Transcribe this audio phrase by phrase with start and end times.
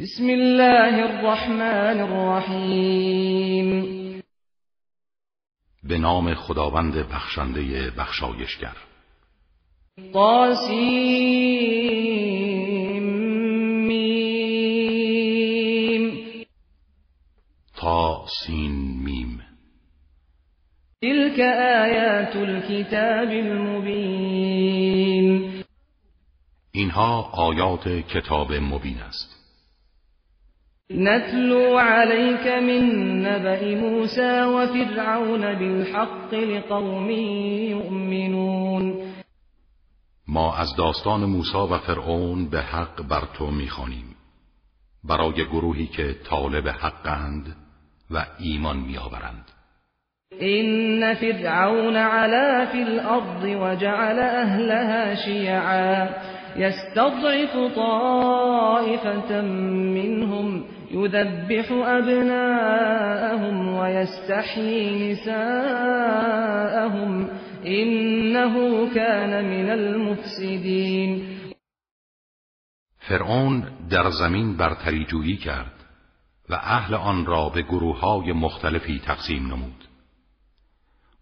[0.00, 3.70] بسم الله الرحمن الرحیم
[5.84, 8.76] به نام خداوند بخشنده بخشایشگر.
[13.88, 14.12] میم.
[17.76, 19.42] تا سین میم.
[21.02, 21.40] تلك
[21.84, 24.66] آیات الكتاب المبین.
[26.72, 29.45] اینها آیات کتاب مبین است.
[30.90, 32.82] نتلو عليك من
[33.22, 37.10] نبأ موسى وفرعون بالحق لقوم
[37.70, 38.94] يؤمنون.
[40.28, 44.16] ما از داستان موسی و فرعون به حق بر تو می‌خوانیم.
[45.04, 47.56] برای گروهی که طالب حقند
[48.10, 49.50] و ایمان میآورند.
[50.42, 56.08] إن فرعون علا في الأرض وجعل أهلها شيعا.
[56.56, 59.42] يستضعف طائفة
[59.96, 66.10] منهم يذبح أبناءهم ويستحيي نساءهم
[67.66, 68.54] إنه
[68.94, 71.36] كان من المفسدين.
[73.08, 75.84] فرعون در زمین برتری جویی کرد
[76.50, 79.84] و اهل آن را به گروه های مختلفی تقسیم نمود.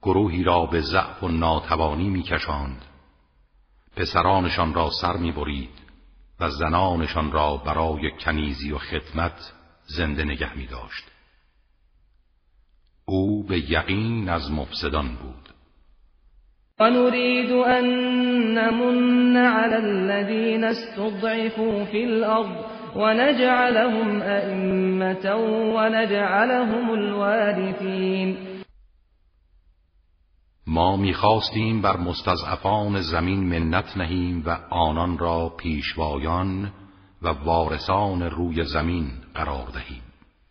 [0.02, 2.84] گروهی را به ضعف و ناتوانی میکشاند.
[3.96, 5.83] پسرانشان را سر می‌برید.
[6.40, 9.52] و زنانشان را برای کنیزی و خدمت
[9.86, 11.04] زنده نگه می داشت.
[13.04, 15.44] او به یقین از مفسدان بود
[16.80, 17.84] ونريد أن
[18.54, 22.56] نمن على الذين استضعفوا في الأرض
[22.96, 25.36] ونجعلهم أئمة
[25.74, 28.36] ونجعلهم الوارثين
[30.66, 36.72] ما می‌خواستیم بر مستضعفان زمین منت نهیم و آنان را پیشوایان
[37.22, 40.02] و وارثان روی زمین قرار دهیم.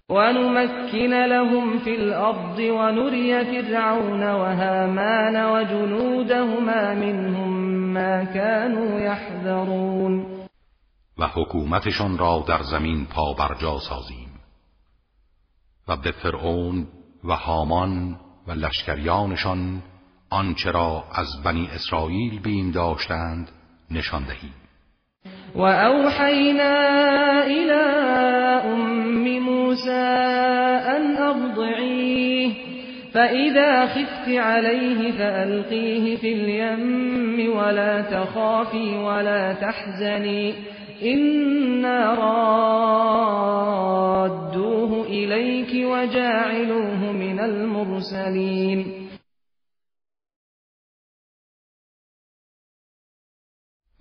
[0.09, 7.49] ونمكن لهم في الأرض ونري فرعون وهامان وجنودهما منهم
[7.93, 10.25] ما كانوا يحذرون.
[11.17, 14.29] و حکومتشان را در زمین پابرجا سازیم.
[15.87, 16.87] و به فرعون
[17.23, 19.81] و هامان و لشکریانشان
[20.33, 23.51] آنچه را از بنی اسرائیل بیم داشتند
[23.91, 24.53] نشان دهیم
[25.55, 26.75] وأوحينا
[27.45, 27.83] إلى
[28.73, 29.91] أم موسى
[30.95, 32.51] أن أرضعيه
[33.13, 40.53] فإذا خفت عليه فألقيه في اليم ولا تخافي ولا تحزني
[41.03, 42.13] إنا
[44.13, 49.02] رادوه إليك وجاعلوه من المرسلين.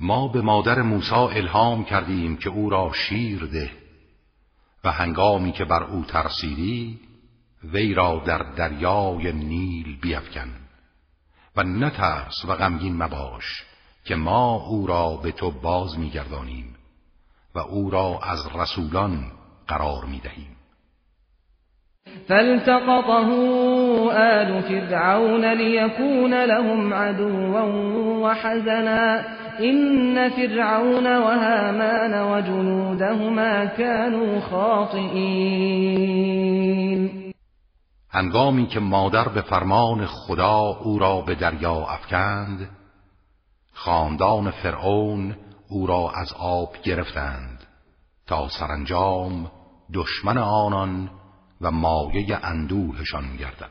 [0.03, 3.71] ما به مادر موسی الهام کردیم که او را شیر ده
[4.85, 6.99] و هنگامی که بر او ترسیدی
[7.65, 10.49] وی را در دریای نیل بیفکن
[11.57, 13.65] و نترس و غمگین مباش
[14.05, 16.75] که ما او را به تو باز میگردانیم
[17.55, 19.33] و او را از رسولان
[19.69, 20.57] قرار می‌دهیم.
[22.29, 23.13] فالتقطه
[24.11, 27.67] آل فرعون ليكون لهم عدوا
[28.23, 29.23] وحزنا
[29.61, 35.93] إن فرعون وهامان وجنودهما كانوا خاطئین
[38.11, 42.71] هنگامی که مادر به فرمان خدا او را به دریا افکند
[43.73, 45.37] خاندان فرعون
[45.69, 47.67] او را از آب گرفتند
[48.27, 49.51] تا سرانجام
[49.95, 51.11] دشمن آنان
[51.61, 53.71] و مایه اندوهشان گردد.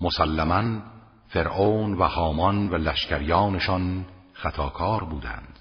[0.00, 0.82] مسلما
[1.28, 5.58] فرعون و هامان و لشکریانشان خطاکار بودند.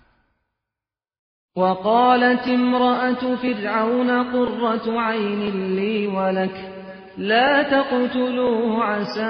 [1.58, 6.74] وقالت امرأة فرعون قرة عين لي ولك
[7.18, 9.22] لا تقتلوه عسى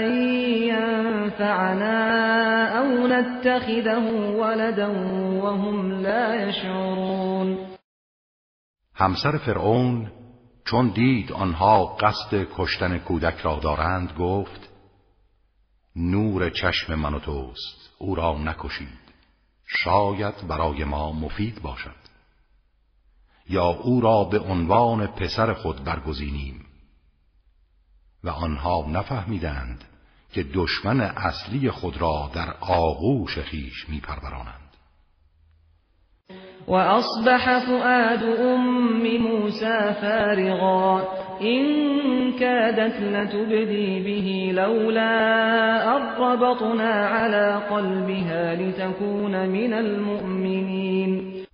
[0.00, 0.22] أن
[0.62, 1.98] ينفعنا
[2.78, 4.88] أو نتخذه ولدا
[5.42, 7.58] وهم لا يشعرون.
[8.96, 10.10] همسر فرعون
[10.64, 14.69] چون دید آنها قصد کشتن کودک را دارند گفت
[15.96, 17.90] نور چشم من و توست.
[17.98, 18.98] او را نکشید.
[19.66, 22.00] شاید برای ما مفید باشد.
[23.48, 26.66] یا او را به عنوان پسر خود برگزینیم.
[28.24, 29.84] و آنها نفهمیدند
[30.32, 34.59] که دشمن اصلی خود را در آغوش خیش میپرورانند.
[36.68, 41.02] وأصبح فؤاد أم موسى فارغا.
[41.40, 41.62] إن
[42.38, 45.14] كادت لتبدي به لولا
[45.96, 51.44] أربطنا على قلبها لتكون من المؤمنين.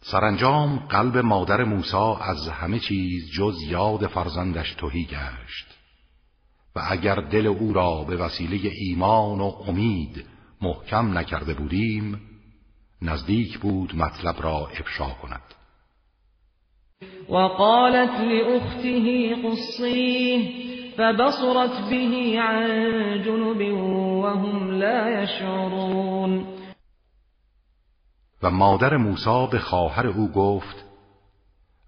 [0.00, 5.76] سرانجام قلب مادر موسی از همه چیز جز یاد فرزندش توهی گشت.
[6.76, 10.24] و اگر دل او را به وسیله ایمان و امید
[10.62, 12.20] محکم نکرده بودیم
[13.02, 15.54] نزدیک بود مطلب را افشا کند.
[17.28, 20.66] وقالت لأخته قصيه
[20.96, 23.72] فبصرت به عن جنب
[24.24, 26.46] وهم لا يشعرون.
[28.42, 30.84] و مادر موسی به خواهر او گفت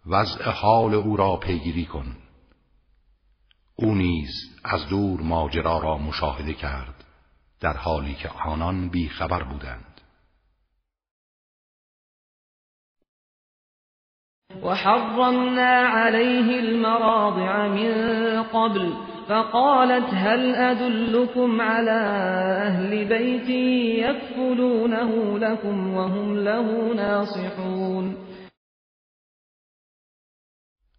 [0.07, 2.17] وضع حال او را پیگیری کن.
[3.77, 4.31] او نیز
[4.65, 7.05] از دور ماجرا را مشاهده کرد
[7.61, 9.98] در حالی که آنان بیخبر بودند.
[14.63, 17.93] وحرمنا عليه المراضع من
[18.43, 18.93] قبل
[19.29, 22.01] فقالت هل أدلكم على
[22.67, 23.49] أهل بيت
[24.09, 28.17] يكفلونه لكم وهم له ناصحون؟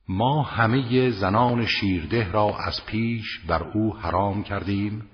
[0.08, 5.10] ما همه زنان شیرده را از پیش بر او حرام کردیم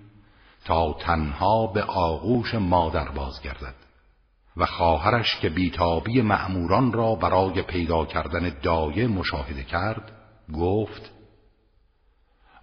[0.66, 3.85] تا تنها به آغوش مادر بازگردد.
[4.58, 10.12] و خواهرش که بیتابی مأموران را برای پیدا کردن دایه مشاهده کرد
[10.54, 11.12] گفت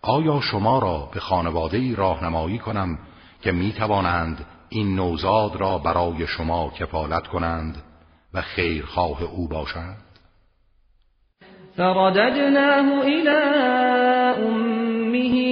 [0.02, 2.98] آیا شما را به خانواده راهنمایی کنم
[3.42, 7.82] که می توانند این نوزاد را برای شما کفالت کنند
[8.34, 10.02] و خیرخواه او باشند؟
[11.76, 13.42] فرددناه الى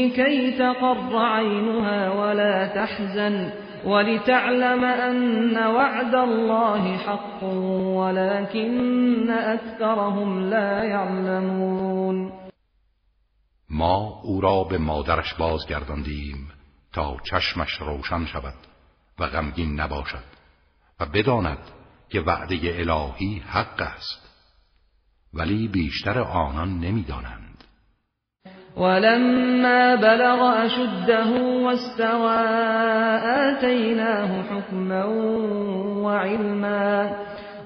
[0.09, 3.53] کی تقر عینها ولا تحزن.
[3.85, 7.45] ولتعلم أن وعد الله حق
[7.97, 12.33] ولكن أكثرهم لا يعلمون.
[13.71, 16.53] ما او را به مادرش بازگرداندیم
[16.93, 18.55] تا چشمش روشن شود
[19.19, 20.25] و غمگین نباشد
[21.01, 21.59] و بداند
[22.09, 24.31] که وعده الهی حق است.
[25.35, 27.50] ولی بیشتر آنان نمی‌دانند.
[28.77, 32.41] ولما بلغ أشده واستوى
[33.49, 35.05] آتيناه حكما
[36.05, 37.17] وعلما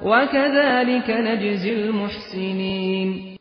[0.03, 3.39] وكذلك نجزي المحسنين.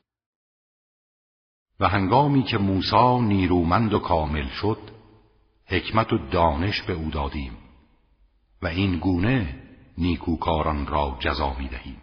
[1.80, 4.78] و هنگامی که موسی نیرومند و کامل شد
[5.66, 7.58] حکمت و دانش به او دادیم
[8.62, 9.56] و این گونه
[9.98, 12.03] نیکوکاران را جزا می دهیم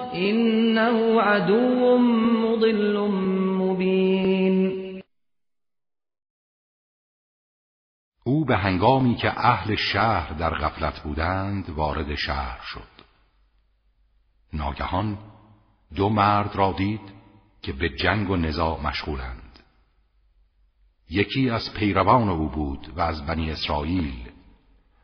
[0.13, 2.97] انه عدو مضل
[3.57, 4.81] مبین
[8.23, 13.03] او به هنگامی که اهل شهر در غفلت بودند وارد شهر شد.
[14.53, 15.17] ناگهان
[15.95, 17.13] دو مرد را دید
[17.61, 19.59] که به جنگ و نزاع مشغولند.
[21.09, 24.29] یکی از پیروان او بود و از بنی اسرائیل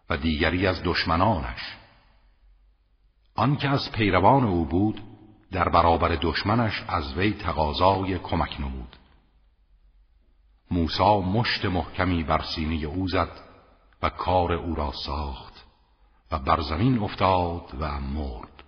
[0.10, 1.78] و دیگری از دشمنانش.
[3.38, 5.02] آن که از پیروان او بود
[5.52, 8.96] در برابر دشمنش از وی تقاضای کمک نمود.
[10.72, 13.30] موسا مشت محکمی بر سینه او زد
[14.02, 15.66] و کار او را ساخت
[16.32, 18.64] و بر زمین افتاد و مرد.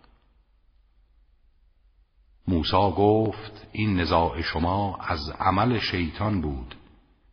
[2.47, 6.75] موسا گفت این نزاع شما از عمل شیطان بود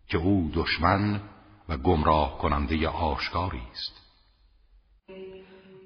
[0.09, 1.21] که او دشمن
[1.69, 4.06] و گمراه کننده آشکاری است.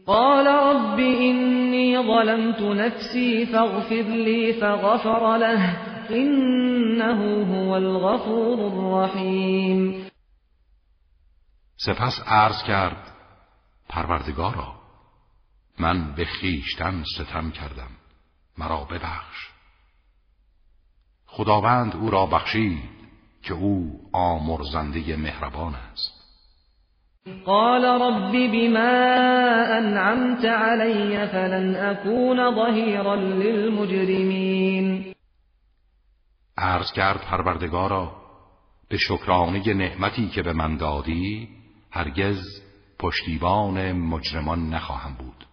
[0.06, 5.76] قال رب إني ظلمت نفسي فاغفر لي فغفر له
[6.10, 10.10] إنه هو الغفور الرحیم
[11.76, 13.12] سپس عرض کرد
[13.88, 14.80] پروردگارا
[15.78, 17.90] من به خیشتن ستم کردم
[18.58, 19.50] مرا ببخش.
[21.26, 22.90] خداوند او را بخشید
[23.42, 26.19] که او آمرزنده مهربان است.
[27.46, 35.14] قال رب بما انعمت علي فلن اكون ظهيرا للمجرمين.
[36.58, 38.12] عرض کرد پروردگارا
[38.90, 41.48] به شکرانه نعمتی که به من دادی
[41.90, 42.38] هرگز
[42.98, 45.46] پشتیبان مجرمان نخواهم بود.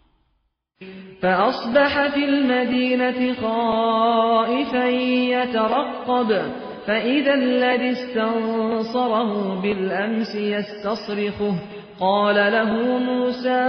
[1.22, 6.67] فأصبح في المدينة خائفا يترقب.
[6.88, 11.60] فإذا الذي استنصره بالأمس يستصرخه
[12.00, 13.62] قال له موسى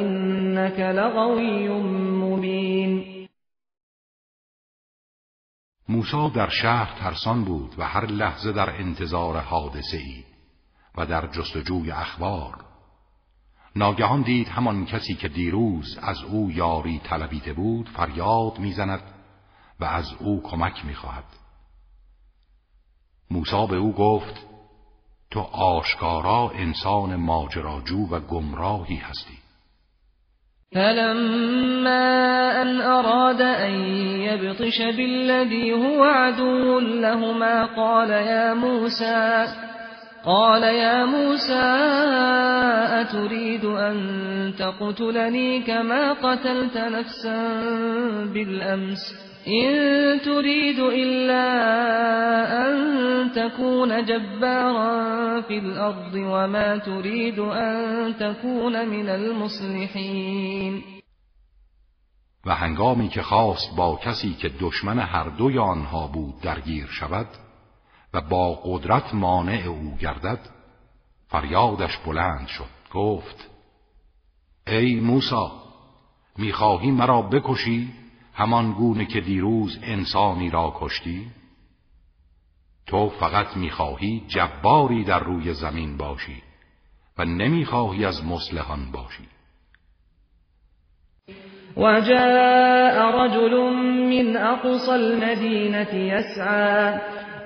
[0.00, 3.28] إنك لغوی مبین
[5.88, 10.24] موسی در شهر ترسان بود و هر لحظه در انتظار حادثه ای
[10.96, 12.64] و در جستجوی اخبار.
[13.76, 19.02] ناگهان دید همان کسی که دیروز از او یاری طلبیده بود فریاد می‌زند
[19.80, 21.43] و از او کمک می‌خواهد.
[23.30, 24.46] موسی به او گفت
[25.30, 29.38] تو آشکارا انسان ماجراجو و گمراهی هستی.
[30.74, 33.74] فلما ان اراد ان
[34.20, 39.46] يبطش بالذي هو عدو لهما قال يا موسى
[40.24, 41.62] قال يا موسى
[43.00, 47.38] أتريد أن تقتلني كما قتلت نفسا
[48.34, 49.14] بالأمس
[49.48, 51.44] إن تريد إلا
[52.66, 60.82] أن تكون جبارا في الأرض وما تريد أن تكون من المصلحين.
[62.46, 67.26] و هنگامی که خواست با کسی که دشمن هر دوی آنها بود درگیر شود
[68.14, 70.38] و با قدرت مانع او گردد
[71.28, 73.50] فریادش بلند شد گفت
[74.66, 75.52] ای موسا
[76.38, 78.03] می‌خواهی مرا بکشی؟
[78.34, 81.26] همان گونه که دیروز انسانی را کشتی
[82.86, 86.42] تو فقط می‌خواهی جباری در روی زمین باشی
[87.18, 89.28] و نمی‌خواهی از مسلحان باشی.
[91.76, 93.54] وجاء رجل
[94.10, 97.00] من اقصى المدينة يسعى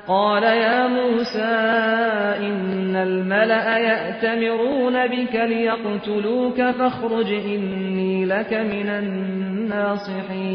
[0.08, 1.54] قال يا موسى
[2.46, 8.88] إن الملأ يأتمرون بك ليقتلوك فاخرج إني لك من
[9.68, 10.48] الناصحين.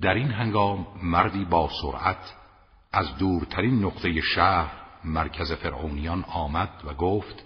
[0.00, 2.34] در این هنگام مردی با سرعت
[2.92, 4.72] از دورترین نقطه شهر
[5.04, 7.44] مرکز فرعونیان آمد و گفت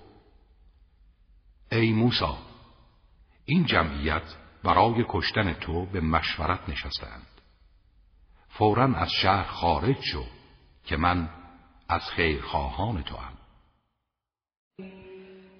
[1.72, 2.36] ای موسا
[3.44, 4.22] این جمعیت
[4.64, 7.31] برای کشتن تو به مشورت نشستند
[8.58, 10.24] فورا از شهر خارج شو
[10.84, 11.28] که من
[11.88, 13.32] از خیرخواهان تو هم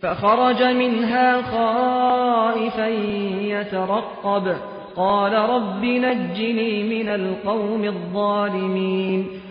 [0.03, 4.73] فخرج منها خائفا يترقب.
[4.97, 9.43] قال رب نجني من القوم الظالمين.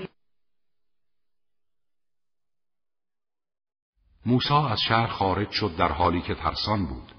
[4.25, 7.11] موسی از شهر خارج شد در حالی که ترسان بود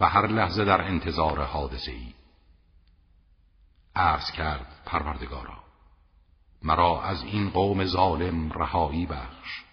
[0.00, 2.15] و هر لحظه در انتظار حادثه ای
[3.96, 5.56] عرض کرد پروردگارا
[6.62, 9.66] مرا از این قوم ظالم رهایی بخش.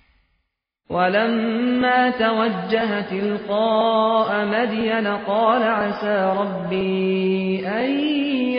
[0.90, 7.90] ولما توجه تلقاء مدين قال عسى ربي أن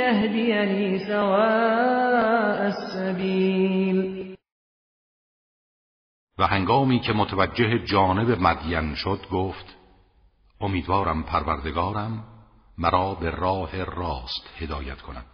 [0.00, 4.34] يهديني سواء السبيل
[6.38, 9.76] و هنگامی که متوجه جانب مدین شد گفت
[10.60, 12.24] امیدوارم پروردگارم
[12.78, 15.33] مرا به راه راست هدایت کند.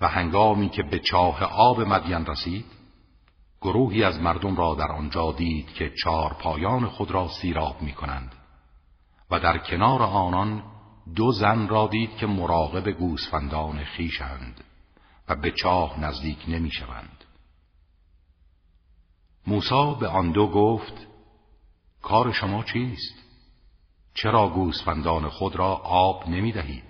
[0.00, 2.66] و هنگامی که به چاه آب مدین رسید
[3.60, 8.34] گروهی از مردم را در آنجا دید که چار پایان خود را سیراب می کنند
[9.30, 10.62] و در کنار آنان
[11.16, 14.64] دو زن را دید که مراقب گوسفندان خیشند
[15.28, 17.24] و به چاه نزدیک نمی شوند.
[19.46, 21.06] موسا به آن دو گفت
[22.02, 23.14] کار شما چیست؟
[24.14, 26.84] چرا گوسفندان خود را آب نمی دهید؟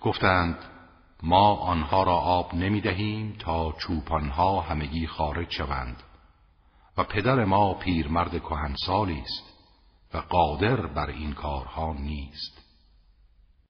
[0.00, 0.58] گفتند
[1.22, 6.02] ما آنها را آب نمی دهیم تا چوپانها همگی خارج شوند.
[6.98, 9.50] و پدر ما پیرمرد کهنسالی است
[10.14, 12.70] و قادر بر این کارها نیست.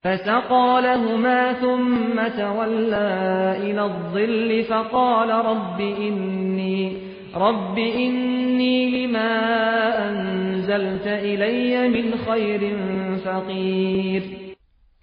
[0.04, 6.96] فسقى لهما ثم تولى إلى الظل فقال رب إني
[7.34, 9.38] رب إني لما
[10.08, 12.76] أنزلت إلي من خير
[13.24, 14.49] فقير.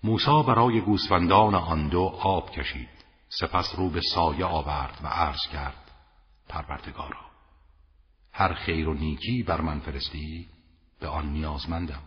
[0.07, 2.89] موسا برای گوسفندان آن دو آب کشید.
[3.29, 5.91] سپس رو به سایه آورد و عرض کرد
[6.49, 7.25] پروردگارا
[8.33, 10.47] هر خیر و نیکی بر من فرستی
[11.01, 12.01] به آن نیازمندم.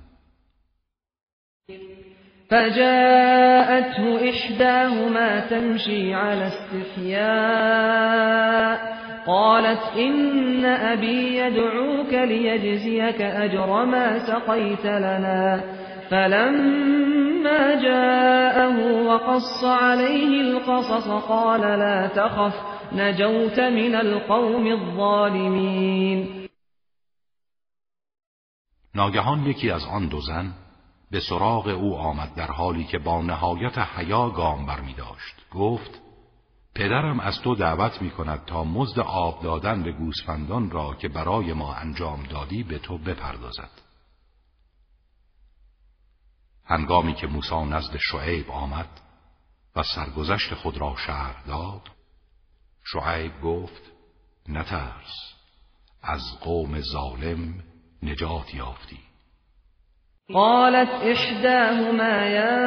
[2.51, 7.71] فجاءته إحداهما تمشي على استحياء
[9.27, 15.65] قالت إن أبي يدعوك ليجزيك أجر ما سقيت لنا.
[16.11, 22.55] فلما جاءه وقص عليه القصص قال لا تخف
[22.93, 26.49] نجوت من القوم الظالمین
[28.95, 30.53] ناگهان یکی از آن دو زن
[31.11, 35.35] به سراغ او آمد در حالی که با نهایت حیا گام برمی داشت.
[35.55, 36.01] گفت
[36.75, 41.53] پدرم از تو دعوت می کند تا مزد آب دادن به گوسفندان را که برای
[41.53, 43.90] ما انجام دادی به تو بپردازد.
[46.71, 48.89] هنگامی که موسی نزد شعیب آمد
[49.77, 51.83] و سرگذشت خود را شهر داد
[52.85, 53.83] شعیب گفت
[54.49, 55.35] نترس
[56.03, 57.55] از قوم ظالم
[58.03, 58.99] نجات یافتی.
[60.33, 62.61] قالت احداهما یا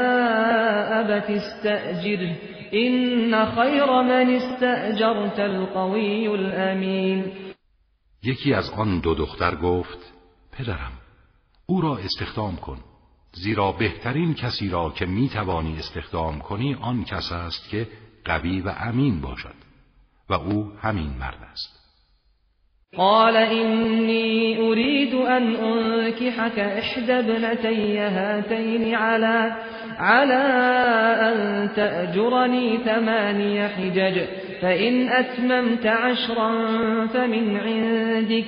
[1.00, 2.42] ابت استأجره
[2.72, 7.32] این خیر من استأجرت القوی الامین.
[8.24, 10.14] یکی از آن دو دختر گفت
[10.52, 10.92] پدرم
[11.66, 12.93] او را استخدام کن.
[13.36, 17.88] زیرا بهترین کسی را که می توانی استخدام کنی آن کس است که
[18.26, 19.56] قوی و امین باشد
[20.30, 21.80] و او همین مرد است.
[22.98, 29.56] قال إني أريد أن أنكحك إحدى ابنتي هاتين على
[29.98, 30.44] على
[31.22, 34.22] أن تأجرني ثماني حجج
[34.62, 36.52] فإن أتممت عشرا
[37.08, 38.46] فمن عندك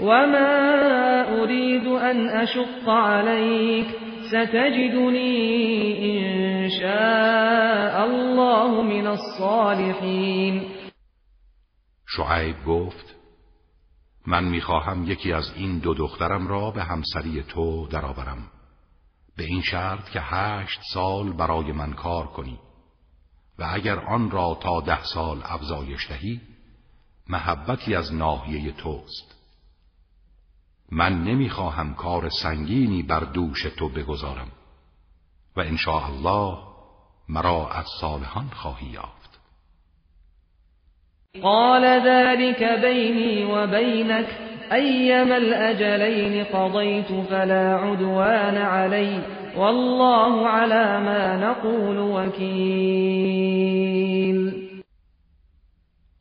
[0.00, 3.86] وما أريد أن أشق عليك.
[4.32, 5.38] ستجدني
[6.10, 10.62] إن شاء الله من الصالحين.
[12.16, 13.16] شعيب گفت
[14.26, 18.38] من می‌خواهم یکی از این دو دخترم را به همسری تو درآورم.
[19.36, 22.58] به این شرط که هشت سال برای من کار کنی.
[23.58, 26.40] و اگر آن را تا ده سال افزایش دهی
[27.28, 29.41] محبتی از ناحیه توست.
[30.92, 34.48] من نمی‌خواهم کار سنگینی بر دوش تو بگذارم.
[35.56, 36.58] و ان الله
[37.28, 39.40] مرا از صالحان خواهی یافت.
[41.42, 44.26] قال ذلك بيني وبينك
[44.72, 49.22] أيما الأجلين قضيت فلا عدوان علي
[49.56, 52.82] والله على ما نقول وكيل.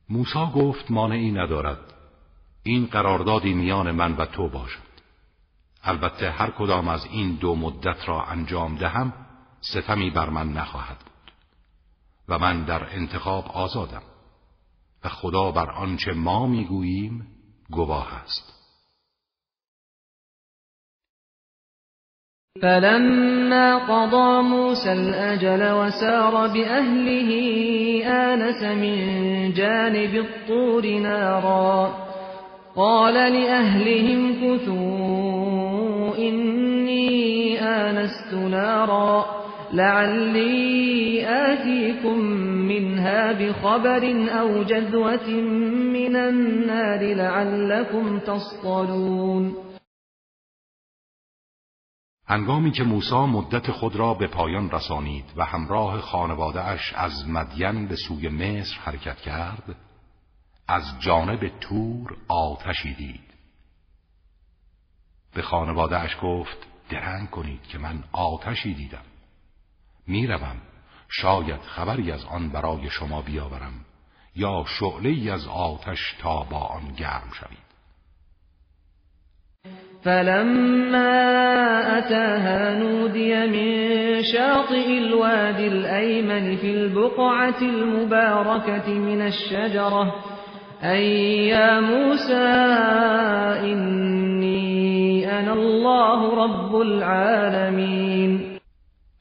[0.10, 2.01] موسی گفت مانعی ندارد.
[2.64, 4.92] این قراردادی میان من و تو باشد.
[5.84, 9.14] البته هر کدام از این دو مدت را انجام دهم
[9.62, 11.32] ستمی بر من نخواهد بود.
[12.30, 14.04] و من در انتخاب آزادم.
[15.04, 17.28] و خدا بر آنچه ما می‌گوییم
[17.70, 18.62] گواه است.
[22.62, 27.32] فلما قضى موسى الأجل وسار بأهله
[28.10, 32.11] آنس من جانب الطور نارا.
[32.76, 39.26] قال لأهلهم كثوا إني آنست نارا
[39.74, 42.18] لعلی آتیكم
[42.68, 44.04] منها بخبر
[44.42, 45.30] او جذوة
[45.94, 49.56] من النار لعلكم تصطلون.
[52.28, 57.88] هنگامی که موسی مدت خود را به پایان رسانید و همراه خانواده اش از مدین
[57.88, 59.76] به سوی مصر حرکت کرد
[60.68, 63.32] از جانب تور آتشی دید.
[65.34, 66.58] به خانواده اش گفت
[66.90, 69.06] درنگ کنید که من آتشی دیدم.
[70.08, 70.62] می‌روم.
[71.10, 73.86] شاید خبری از آن برای شما بیاورم
[74.36, 77.72] یا شعله از آتش تا با آن گرم شوید.
[80.04, 81.22] فلما
[81.98, 90.16] أتاها نودي من شاطئ الوادي الأيمن في البقعة المباركة من الشجرة
[90.84, 92.48] يا موسى
[93.72, 98.60] إني أنا الله رب العالمين.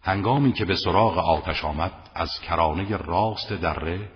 [0.03, 4.09] هنگامی که به سراغ آتش آمد از کرانه راست دره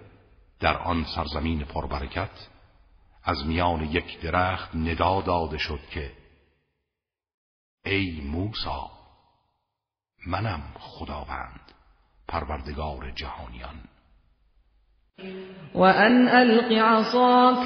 [0.60, 2.48] در آن سرزمین پربرکت
[3.24, 6.12] از میان یک درخت ندا داده شد که
[7.84, 8.90] ای موسا
[10.26, 11.72] منم خداوند
[12.28, 13.93] پروردگار جهانیان.
[15.74, 17.58] و ان ألق عصاک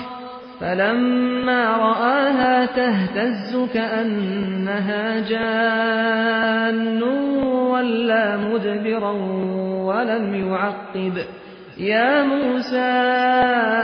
[0.60, 9.12] فلما رآها تهتز كأنها جان ولا مدبرا
[9.84, 11.24] ولم يعقب.
[11.78, 12.90] يا موسى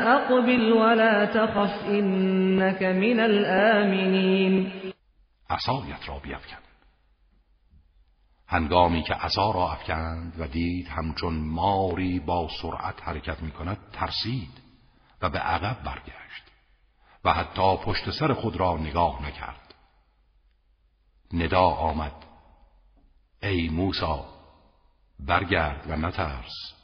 [0.07, 4.73] أقبل ولا تخف إنك من الآمنين.
[5.51, 6.64] عصایت را بیفکن
[8.49, 14.63] هنگامی که عصا را افکند و دید همچون ماری با سرعت حرکت می کند ترسید
[15.23, 16.45] و به عقب برگشت
[17.25, 19.75] و حتی پشت سر خود را نگاه نکرد.
[21.33, 22.13] ندا آمد.
[23.43, 24.25] ای موسا
[25.21, 26.75] برگرد و نترس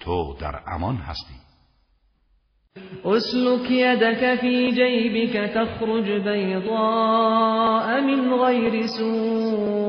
[0.00, 1.34] تو در امان هستی.
[3.04, 9.85] اسلك يدك في جيبك تخرج بيضاء من غير سوء.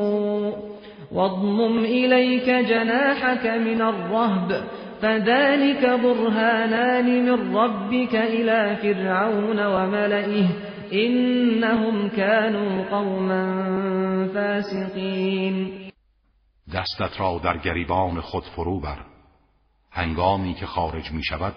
[1.11, 4.63] واضمم إليك جناحك من الرهب
[5.01, 10.47] فذلك برهانان من ربك إلى فرعون وملئه
[10.93, 13.43] إنهم كانوا قوما
[14.33, 15.87] فاسقين.
[16.73, 18.97] دستت را در گریبان خود فرو بر.
[19.91, 21.55] هنگامی که خارج می شود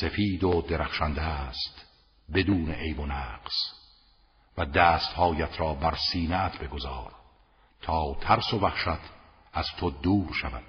[0.00, 1.86] سفید و درخشنده است
[2.34, 3.80] بدون عیب و نقص.
[4.58, 7.19] و دستهایت را بر سینهت بگذار.
[7.82, 9.10] تا ترس و وحشت
[9.52, 10.64] از تو دور شود.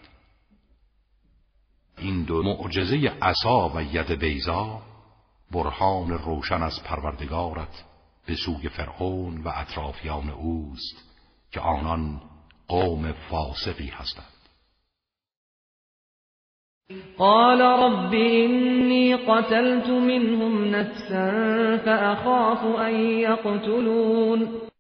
[1.97, 4.81] این دو معجزه عصا و ید بیزا
[5.51, 7.83] برهان روشن از پروردگارت
[8.25, 11.03] به سوی فرعون و اطرافیان اوست
[11.51, 12.21] که آنان
[12.67, 14.25] قوم فاسقی هستند.
[17.17, 21.31] قال رب إني قتلت منهم نفسا
[21.85, 24.70] فأخاف أن يقتلون.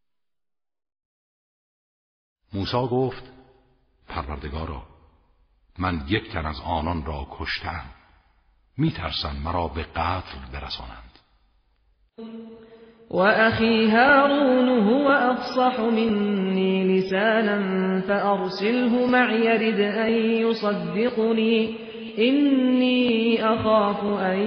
[2.53, 3.23] موسی گفت
[4.07, 4.83] پروردگارا
[5.79, 7.83] من یک تن از آنان را کشتم.
[8.77, 11.11] میترسم مرا به قتل برسانند.
[13.11, 21.77] و اخی هارون هو افصح منی لسانا فارسله معي رد ان يصدقني
[22.17, 24.39] اینی اخاف ان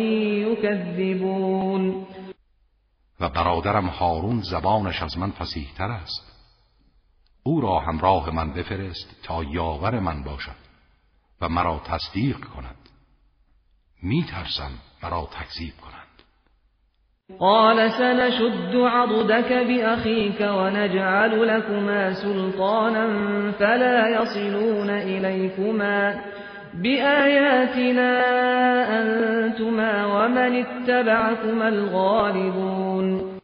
[0.51, 2.07] یکذبون.
[3.21, 6.34] و برادرم هارون زبانش از من فسیحتر است.
[7.47, 10.65] او را همراه من بفرست تا یاور من باشد
[11.41, 12.77] و مرا تصدیق کند.
[14.03, 16.05] می ترسم مرا تکذیب کنند.
[17.39, 23.07] قال سنشد عضدك بأخيك ونجعل لكما سلطانا
[23.53, 26.25] فلا يصلون إليكما
[26.75, 28.11] بآياتنا
[29.01, 33.35] أنتما ومن اتبعكما الغالبون.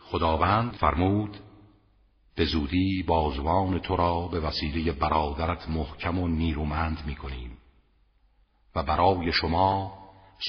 [0.00, 1.47] خداوند فرمود
[2.38, 7.58] به زودی بازوان تو را به وسیله برادرت محکم و نیرومند می کنیم
[8.74, 9.98] و برای شما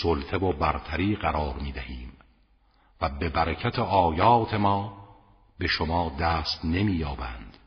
[0.03, 2.11] سلطه و برتری قرار می دهیم
[3.01, 4.93] و به برکت آیات ما
[5.59, 7.57] به شما دست نمی یابند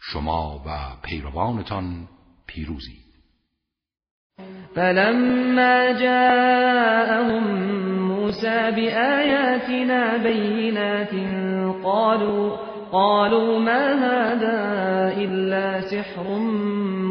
[0.00, 2.08] شما و پیروانتان
[2.46, 3.08] پیروزید
[4.74, 7.44] فلما جاءهم
[7.98, 11.14] موسى بآياتنا بينات
[11.82, 14.58] قالوا قالوا ما هذا
[15.16, 16.38] إلا سحر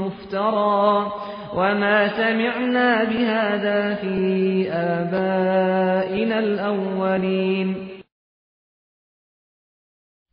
[0.01, 1.11] مفترى
[1.55, 7.87] وما سمعنا بهذا في آبائنا الأولين.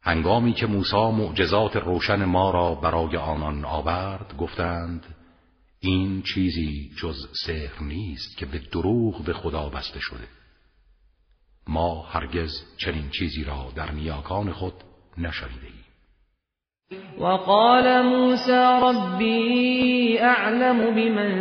[0.03, 5.07] هنگامی که موسی معجزات روشن ما را برای آنان آورد گفتند
[5.81, 10.29] این چیزی جز سحر نیست که به دروغ به خدا بسته شده.
[11.69, 14.75] ما هرگز چنین چیزی را در نیاکان خود
[15.19, 15.75] نشنیده
[17.19, 21.33] وقال موسى ربي أعلم بمن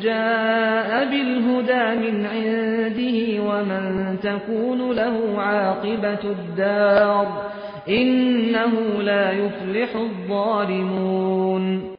[0.00, 7.50] جاء بالهدى من عنده ومن تكون له عاقبة الدار
[7.88, 11.96] إنه لا يفلح الظالمون.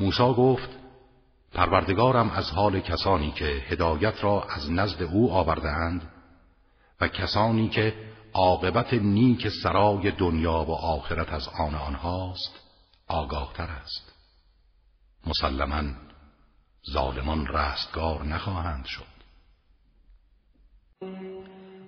[0.00, 0.70] موسی گفت
[1.54, 6.02] پروردگارم از حال کسانی که هدایت را از نزد او آوردهاند
[7.00, 7.92] و کسانی که
[8.34, 12.60] عاقبت نیک سرای دنیا و آخرت از آن آنهاست
[13.08, 14.12] آگاهتر است.
[15.26, 15.82] مسلما
[16.92, 19.14] ظالمان رستگار نخواهند شد.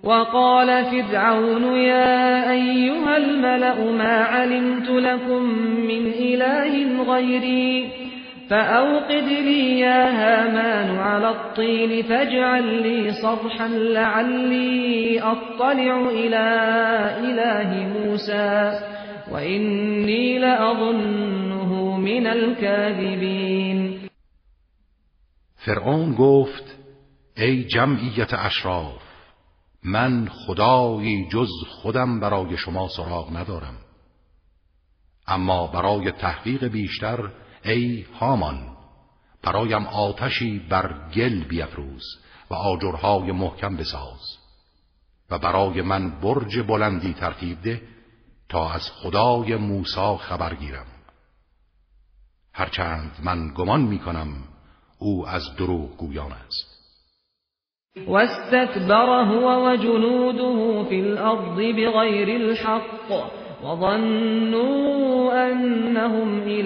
[0.03, 5.43] وقال فرعون يا أيها الملأ ما علمت لكم
[5.87, 8.06] من إله غيري؟
[8.49, 16.45] فأوقد لي يا هامان على الطين فاجعل لي صرحا لعلي أطلع إلى
[17.19, 18.79] إله موسى
[19.31, 23.99] وإني لأظنه من الكاذبين.
[25.65, 26.77] فرعون گفت
[27.37, 29.01] ای جمعیت اشراف
[29.83, 33.77] من خدایی جز خودم برای شما سراغ ندارم.
[35.27, 37.29] اما برای تحقیق بیشتر
[37.65, 38.77] ای هامان
[39.43, 42.03] برایم آتشی بر گل بیفروز
[42.49, 44.37] و آجرهای محکم بساز
[45.29, 47.81] و برای من برج بلندی ترتیب ده
[48.49, 50.85] تا از خدای موسی خبر گیرم.
[52.53, 54.27] هرچند من گمان می کنم
[54.99, 56.77] او از دروغ گویان است.
[58.07, 63.46] واستكبر هو وجنوده في الأرض بغير الحق.
[63.63, 65.97] وظنوا أن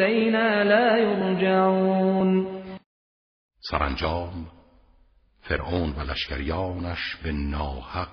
[0.01, 2.61] إلينا لا يرجعون.
[3.59, 4.45] سرانجام
[5.41, 8.07] فرعون و لشکریانش به ناحق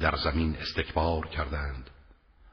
[0.00, 1.90] در زمین استکبار کردند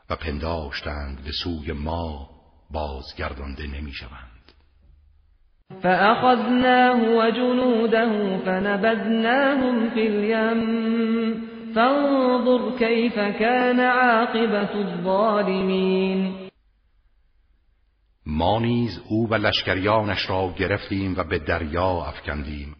[0.10, 2.30] و پنداشتند به سوی ما
[2.72, 4.32] بازگردانده نمی شوند
[5.84, 11.51] فأخذناه وجنوده فنبذناهم في اليم.
[11.76, 16.34] فانظر كيف كان عاقبت الظالمین
[18.26, 22.76] ما نیز او و لشکریانش را گرفتیم و به دریا افکندیم.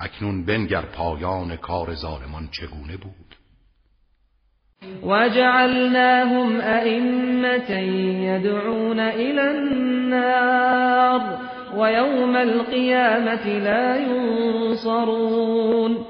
[0.00, 3.36] اکنون بنگر پایان کار ظالمان چگونه بود؟
[5.02, 7.70] وجعلناهم أئمة
[8.30, 11.38] يدعون إلى النار
[11.76, 16.06] ويوم القيامة لا ينصرون.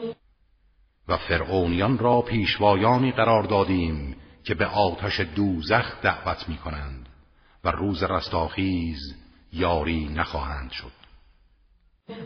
[1.08, 7.08] و فرعونیان را پیشوایانی قرار دادیم که به آتش دوزخ دعوت می کنند
[7.64, 8.98] و روز رستاخیز
[9.52, 10.92] یاری نخواهند شد.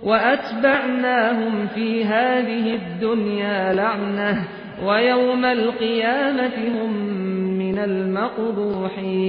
[0.03, 4.49] و اتبعناهم فی هذه الدنیا لعنه
[4.89, 6.91] و یوم القیامت هم
[7.59, 9.23] من المقبوحین.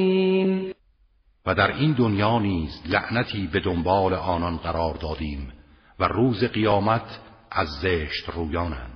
[1.46, 5.52] و در این دنیا نیز لعنتی به دنبال آنان قرار دادیم
[6.00, 7.20] و روز قیامت
[7.52, 8.93] از زشت رویانند.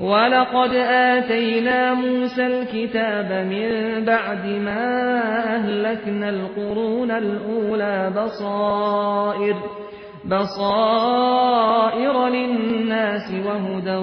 [0.00, 4.84] ولقد آتينا موسى الكتاب من بعد ما
[5.56, 9.56] أهلكنا القرون الأولى بصائر
[10.24, 13.96] بصائر للناس وهدى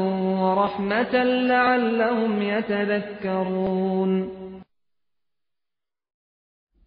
[0.44, 4.44] ورحمة لعلهم يتذكرون.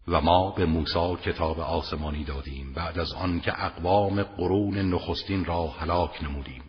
[0.07, 5.67] و ما به موسی کتاب آسمانی دادیم بعد از آن که اقوام قرون نخستین را
[5.67, 6.66] هلاک نمودیم.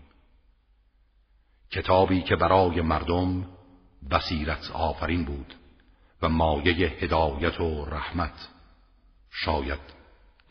[1.71, 3.47] کتابی که برای مردم
[4.11, 5.55] بصیرت آفرین بود
[6.23, 8.49] و مایه هدایت و رحمت
[9.31, 9.81] شاید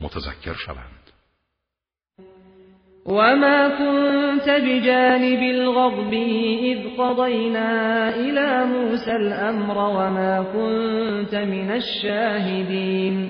[0.01, 1.11] متذکر شوند.
[3.05, 6.13] وما كنت بجانب الغرب
[6.63, 13.29] إذ قضينا إلى موسى الأمر وما كنت من الشاهدين.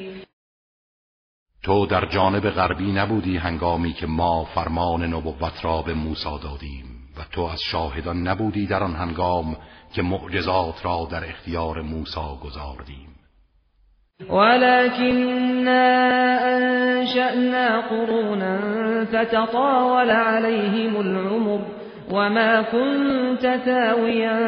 [1.64, 6.97] تو در جانب غربی نبودی هنگامی که ما فرمان نبوت را به موسی دادیم.
[7.20, 9.58] و تو از شاهدان نبودی در آن هنگام
[9.96, 13.08] که معجزات را در اختیار موسی گذاردیم
[14.30, 15.88] ولكننا
[16.44, 18.60] انشأنا قرونا
[19.06, 21.60] فتطاول عليهم العمر
[22.12, 24.40] وما كنت ثاويا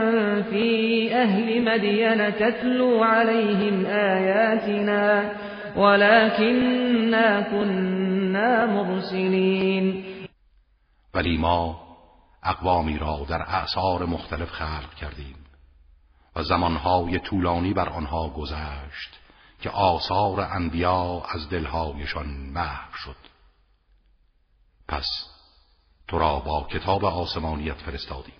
[0.41, 5.31] في أهل مدين تتلو عليهم آياتنا
[5.77, 10.03] ولكننا كنا مرسلين.
[11.15, 11.88] ولی ما
[12.43, 15.35] اقوامی را در اعثار مختلف خلق کردیم
[16.35, 19.19] و زمانهای طولانی بر آنها گذشت
[19.61, 23.15] که آثار انبیا از دلهایشان محو شد.
[24.87, 25.07] پس
[26.07, 28.33] تو را با کتاب آسمانیت فرستادیم.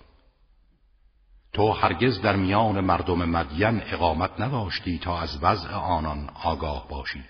[1.52, 7.24] تو هرگز در میان مردم مدین اقامت نداشتی تا از وضع آنان آگاه باشی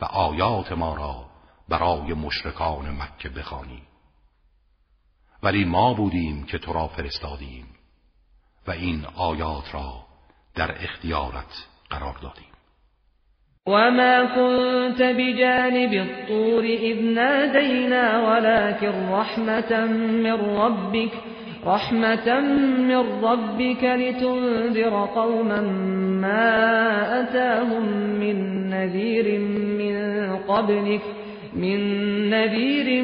[0.00, 1.26] و آیات ما را
[1.68, 3.82] برای مشرکان مکه بخوانی.
[5.42, 7.64] ولی ما بودیم که تو را فرستادیم
[8.68, 9.92] و این آیات را
[10.54, 12.44] در اختیارت قرار دادیم.
[13.66, 19.86] وما كنت بجانب الطور إذ نادينا ولكن رحمة
[20.24, 21.12] من ربك
[21.64, 22.40] رحمة
[22.88, 25.60] من ربك لتنذر قوما
[26.20, 27.82] ما أتاهم
[28.20, 29.38] من نذير
[29.78, 31.02] من قبلك.
[31.54, 31.80] من
[32.30, 33.02] نذير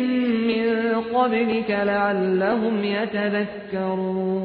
[0.49, 4.37] من قبلك لعلهم يتذكرون.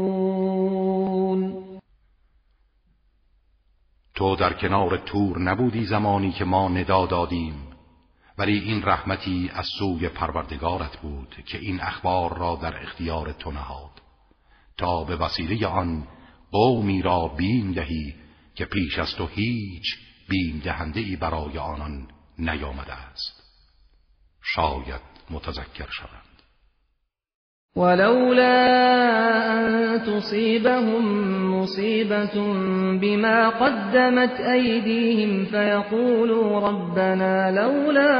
[4.15, 7.53] تو در کنار تور نبودی زمانی که ما ندا دادیم
[8.37, 13.91] ولی این رحمتی از سوی پروردگارت بود که این اخبار را در اختیار تو نهاد.
[14.77, 16.07] تا به وسیله آن
[16.51, 18.15] قومی را بیم دهی
[18.55, 19.85] که پیش از تو هیچ
[20.29, 22.07] بیم دهنده ای برای آنان
[22.39, 23.40] نیامده است.
[24.43, 26.31] شاید متذکر شوند.
[27.75, 28.81] ولولا
[29.53, 31.05] أن تصيبهم
[31.61, 32.35] مصيبة
[33.01, 38.11] بما قدمت أيديهم فيقولوا ربنا لولا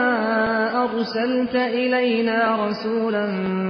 [0.84, 3.26] أرسلت إلينا رسولا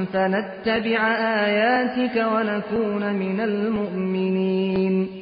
[0.05, 1.01] فنتبع
[1.45, 5.21] آياتك ونكون من المؤمنين.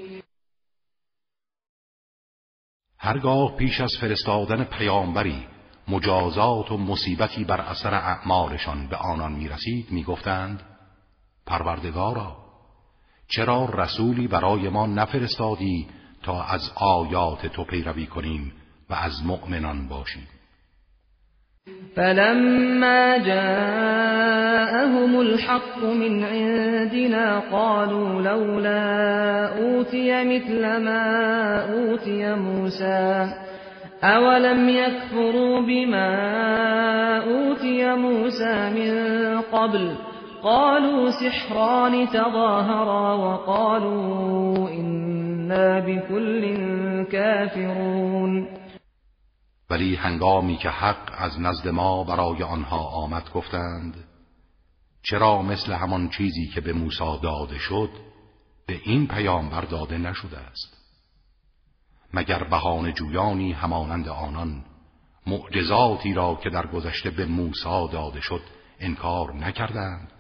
[3.01, 5.47] هرگاه پیش از فرستادن پیامبری
[5.89, 10.61] مجازات و مصیبتی بر اثر اعمالشان به آنان می رسید می گفتند
[11.45, 12.37] پروردگارا
[13.27, 15.87] چرا رسولی برای ما نفرستادی
[16.23, 18.53] تا از آیات تو پیروی کنیم
[18.89, 20.27] و از مؤمنان باشیم؟
[21.95, 33.48] فلما جاءهم الحق من عندنا قالوا لولا أوتي مثل ما أوتي موسى
[34.03, 36.09] أولم يكفروا بما
[37.17, 39.97] أوتي موسى من قبل
[40.43, 46.55] قالوا سحران تظاهرا وقالوا إنا بكل
[47.11, 48.47] كافرون
[49.69, 53.95] ولی هنگامی که حق از نزد ما برای آنها آمد گفتند
[55.03, 57.89] چرا مثل همان چیزی که به موسی داده شد
[58.67, 60.78] به این پیامبر داده نشده است؟
[62.13, 64.63] مگر بهان جویانی همانند آنان
[65.27, 68.41] معجزاتی را که در گذشته به موسی داده شد
[68.79, 70.11] انکار نکردند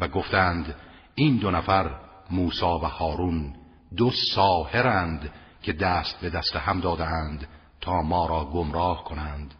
[0.00, 0.74] و گفتند
[1.14, 1.90] این دو نفر
[2.30, 3.54] موسی و هارون
[3.96, 5.32] دو ساهرند
[5.62, 7.48] که دست به دست هم دادند
[7.80, 9.54] تا ما را گمراه کنند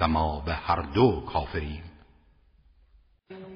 [0.00, 1.82] و ما به هر دو کافریم.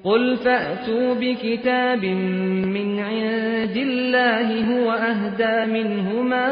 [0.03, 6.47] قل فأتوا بكتاب من عند الله هو أهدى منهما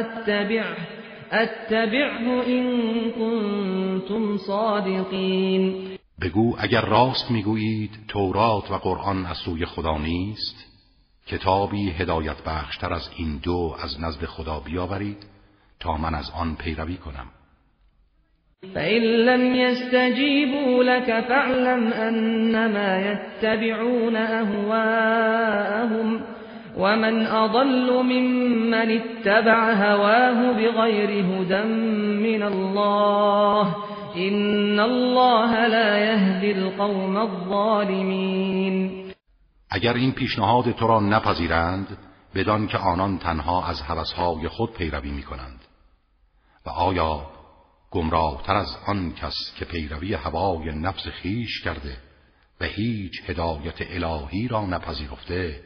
[0.00, 0.76] اتبعه
[1.32, 2.64] اتبعه إن
[3.10, 10.64] كنتم صادقین بگو اگر راست می‌گویید تورات و قرآن از سوی خدا نیست
[11.26, 15.26] کتابی هدایت بخشتر از این دو از نزد خدا بیاورید
[15.80, 17.26] تا من از آن پیروی کنم.
[18.62, 26.20] فَإِن لَّمْ يَسْتَجِيبُوا لَكَ فَاعْلَمْ أَنَّمَا يَتَّبِعُونَ أَهْوَاءَهُمْ
[26.76, 31.62] وَمَنْ أَضَلُّ مِمَّنِ اتَّبَعَ هَوَاهُ بِغَيْرِ هُدًى
[32.22, 33.76] مِّنَ اللَّهِ
[34.16, 39.04] إِنَّ اللَّهَ لَا يَهْدِي الْقَوْمَ الظَّالِمِينَ.
[39.70, 41.98] اگر این پیشنهاد تو را نپذیرند
[42.34, 45.60] بدان که آنان تنها از هوسهای خود پیروی می کنند
[46.66, 47.31] و آیا
[47.92, 51.96] گمراهتر از آن کس که پیروی هوای نفس خیش کرده
[52.60, 55.60] و هیچ هدایت الهی را نپذیرفته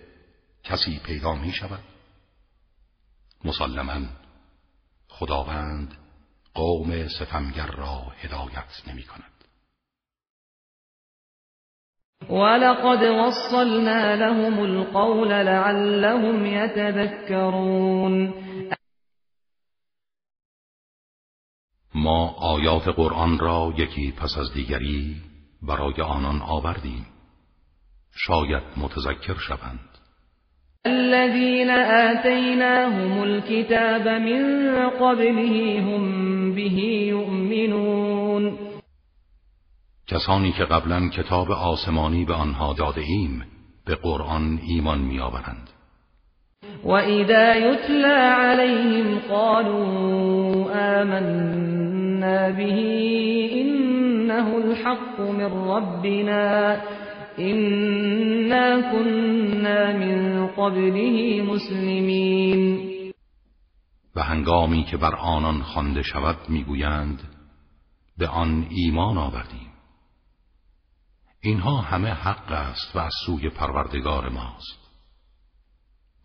[0.65, 1.83] کسی پیدا می شود
[3.45, 4.01] مسلما
[5.09, 5.95] خداوند
[6.55, 9.33] قوم ستمگر را هدایت نمی کند
[12.31, 18.46] ولقد وصلنا لهم القول لعلهم يتذكرون.
[21.97, 25.17] ما آیات قرآن را یکی پس از دیگری
[25.63, 27.07] برای آنان آوردیم.
[28.15, 29.89] شاید متذکر شوند.
[30.85, 36.71] الذين آتيناهم الكتاب من قبله هم به
[37.09, 38.59] يؤمنون.
[40.07, 43.45] کسانی که قبلا کتاب آسمانی به آنها داده ایم
[43.87, 45.71] به قرآن ایمان میآورند.
[46.85, 52.73] اذا یتلا علیهم قالوا آمنا به
[53.61, 56.77] انه الحق من ربنا
[57.39, 62.87] إنا كنا من قبله مسلمین
[64.17, 67.23] و هنگامی که بر آنان خوانده شود می‌گویند
[68.19, 69.73] به آن ایمان آوردیم.
[71.41, 74.86] اینها همه حق است و از سوی پروردگار ماست.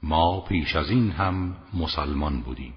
[0.03, 2.73] ما پیش از این هم مسلمان بودیم.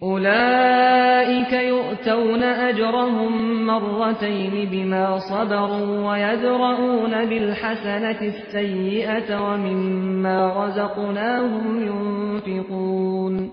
[0.00, 3.32] اولئك یؤتون اجرهم
[3.66, 13.50] مرتين بما صبروا ويدرؤون بالحسنة السيئة ومما رزقناهم ينفقون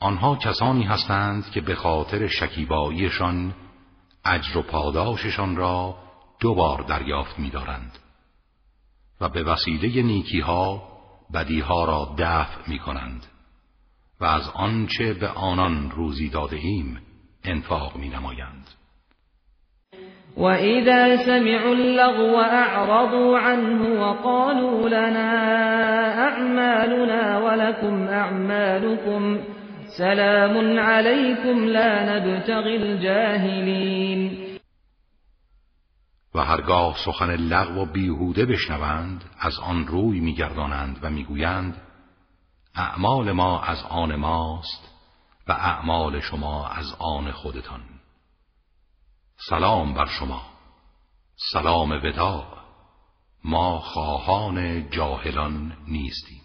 [0.00, 3.54] آنها کسانی هستند که به خاطر شکیباییشان
[4.24, 5.94] اجر و پاداششان را
[6.40, 7.98] دو بار دریافت می‌دارند.
[9.20, 10.82] و به وسیله نیکیها
[11.34, 13.26] بدیها را دفع می کنند
[14.20, 17.00] و از آنچه به آنان روزی داده ایم
[17.44, 18.66] انفاق می نمایند
[20.36, 25.32] و اذا سمعوا اللغو اعرضوا عنه وقالوا لنا
[26.28, 29.38] اعمالنا ولكم اعمالكم
[29.98, 34.47] سلام علیکم لا نبتغی الجاهلین.
[36.34, 41.82] و هرگاه سخن لغو و بیهوده بشنوند از آن روی میگردانند و می‌گویند
[42.74, 44.88] اعمال ما از آن ماست
[45.48, 47.80] و اعمال شما از آن خودتان.
[49.36, 50.42] سلام بر شما.
[51.52, 52.46] سلام وداع
[53.44, 56.37] ما خواهان جاهلان نیستیم.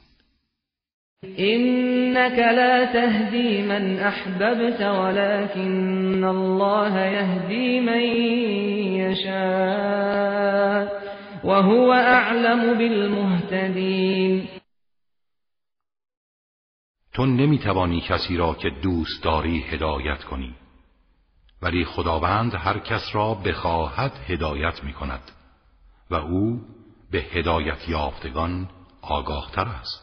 [1.24, 8.02] إنك لا تهدي من أحببت ولكن الله يهدي من
[9.02, 10.88] يشاء
[11.44, 14.48] وهو أعلم بالمهتدين.
[17.14, 20.56] تو نمی‌توانی کسی را که دوست داری هدایت کنی
[21.62, 25.32] ولی خداوند هر کس را بخواهد هدایت می کند
[26.10, 26.62] و او
[27.12, 28.70] به هدایت یافتگان
[29.02, 30.03] آگاهتر است.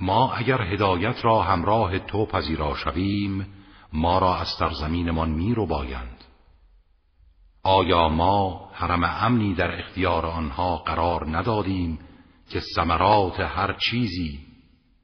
[0.00, 3.46] ما اگر هدایت را همراه تو پذیرا شویم
[3.92, 6.24] ما را از سرزمینمان می رو بایند
[7.62, 11.98] آیا ما حرم امنی در اختیار آنها قرار ندادیم
[12.50, 14.46] که ثمرات هر چیزی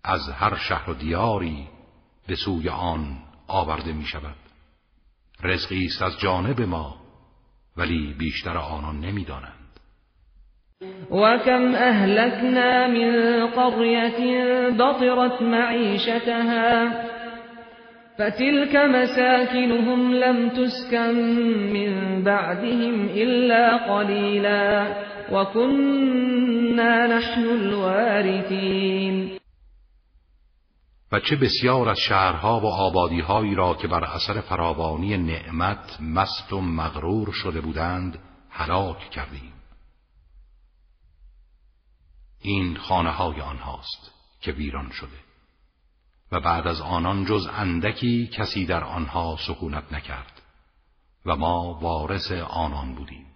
[0.05, 1.69] از هر شهر و دیاری
[2.27, 4.37] به سوی آن آورده می شود
[5.43, 6.97] رزقی است از جانب ما
[7.77, 9.54] ولی بیشتر آنان نمی دانند
[11.11, 13.13] وكم أهلكنا من
[13.47, 14.21] قرية
[14.69, 17.05] بطرت معيشتها
[18.19, 21.15] فتلك مساكنهم لم تسكن
[21.73, 24.87] من بعدهم إلا قليلا
[25.33, 29.39] وكنا نحن الوارثين
[31.13, 36.61] و چه بسیار از شهرها و آبادیهایی را که بر اثر فراوانی نعمت مست و
[36.61, 38.19] مغرور شده بودند
[38.51, 39.53] هلاک کردیم.
[42.45, 45.25] این خانه های آنهاست که ویران شده.
[46.33, 50.43] و بعد از آنان جز اندکی کسی در آنها سکونت نکرد
[51.27, 53.27] و ما وارث آنان بودیم.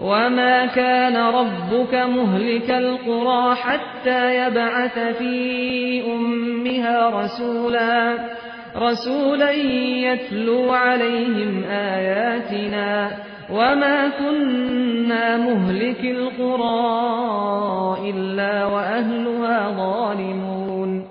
[0.00, 8.18] وما كان ربك مهلك القرى حتى يبعث في أمها رسولا.
[8.76, 13.10] رسولا يتلو عليهم آياتنا
[13.50, 16.98] وما كنا مهلك القرى
[18.10, 21.04] إلا وأهلها ظالمون.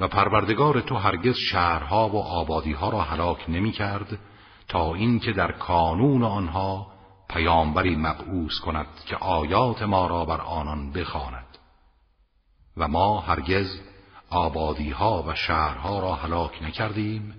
[0.00, 4.18] و پروردگار تو هرگز شهرها و آبادیها را هلاک نمی کرد
[4.68, 6.86] تا اینکه در کانون آنها
[7.30, 11.58] پیامبری مبعوث کند که آیات ما را بر آنان بخواند.
[12.76, 13.80] و ما هرگز
[14.30, 17.34] آبادیها و شهرها را هلاک نکردیم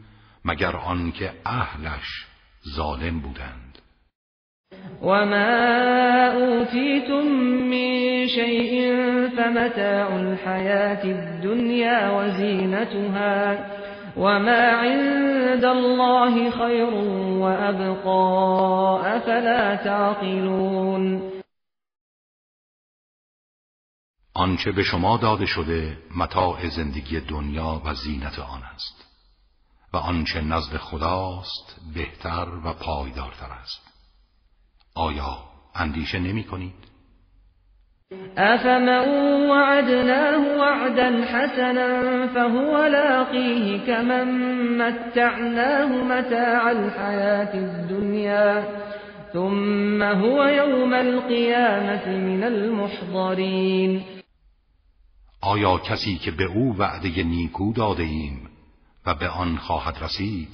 [0.46, 2.31] مگر آنکه اهلش
[2.76, 3.72] ظالم بودند.
[5.02, 7.26] وما أوتيتم
[7.72, 8.98] من شيء
[9.38, 13.66] فمتاع الحياة الدنيا وزينتها
[14.18, 16.94] وما عند الله خير
[17.44, 21.32] وأبقى أفلا تعقلون
[24.36, 29.01] آنچه به شما داده شده متاع زندگی دنیا و زینت آن است.
[29.94, 33.82] و آنچه نزد خداست بهتر و پایدارتر است
[34.96, 35.38] آیا
[35.76, 36.92] اندیشه نمی کنید؟
[38.38, 44.28] افمن وعدناه وعدا حسنا فهو لاقيه كمن
[44.78, 48.64] متعناه متاع الحياة الدنيا
[49.34, 54.04] ثم هو يوم القيامة من المحضرين
[55.44, 58.51] آیا کسی که به او وعده نیکو داده ایم
[59.06, 60.50] و به آن خواهد رسید.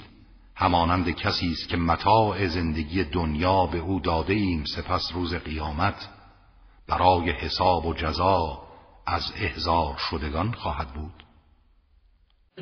[0.56, 6.08] همانند کسی است که متاع زندگی دنیا به او داده ایم سپس روز قیامت
[6.88, 8.62] برای حساب و جزا
[9.06, 11.24] از احزار شدگان خواهد بود.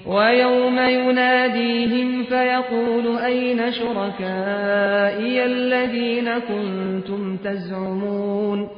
[0.07, 8.71] و یوم ینادیهم فیقول این شرکائی الذین کنتم تزعمون؟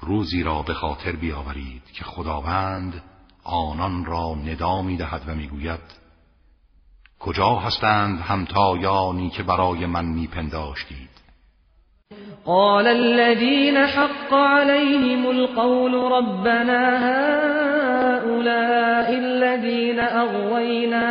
[0.00, 3.02] روزی را به خاطر بیاورید که خداوند
[3.48, 5.80] آنان را ندا می دهد و می‌گوید
[7.20, 11.08] کجا هستند همتایانی که برای من میپنداشتید؟
[12.44, 16.98] قال الذين حق عليهم القول ربنا
[18.18, 21.06] هؤلاء الذين أغوينا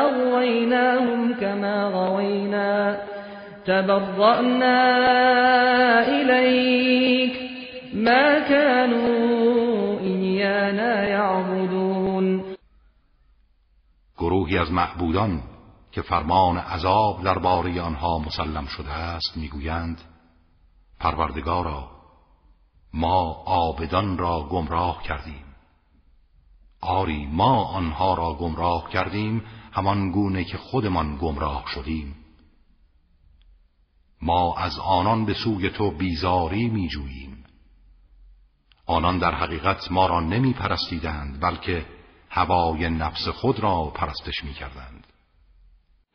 [0.00, 2.98] أغويناهم كما غوينا
[3.66, 4.78] تبرأنا
[6.08, 7.32] إليك
[7.94, 9.43] ما كانوا
[10.74, 12.44] إيانا يعبدون.
[14.18, 15.42] گروهی از معبودان
[15.92, 20.00] که فرمان عذاب درباره آنها مسلم شده است می‌گویند
[21.00, 21.90] پروردگارا
[22.94, 25.44] ما آبدان را گمراه کردیم.
[26.80, 32.16] آری ما آنها را گمراه کردیم همان گونه که خودمان گمراه شدیم.
[34.22, 37.33] ما از آنان به سوی تو بیزاری می جوییم
[38.86, 41.84] آنان در حقیقت ما را نمی پرستیدند بلکه
[42.30, 45.06] هوای نفس خود را پرستش می کردند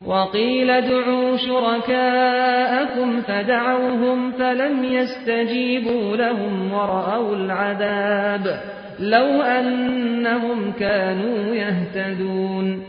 [0.06, 8.60] وقيل دعوا شركاءكم فدعوهم فلم يستجيبوا لهم ورأوا العذاب
[8.98, 12.82] لو أنهم كانوا يهتدون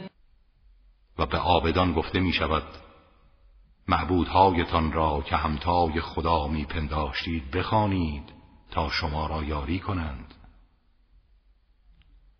[1.19, 2.63] و به آبدان گفته می شود
[3.87, 8.40] معبودهایتان را که همتای خدا می پنداشتید بخوانید.
[8.71, 10.33] تا شما را یاری کنند.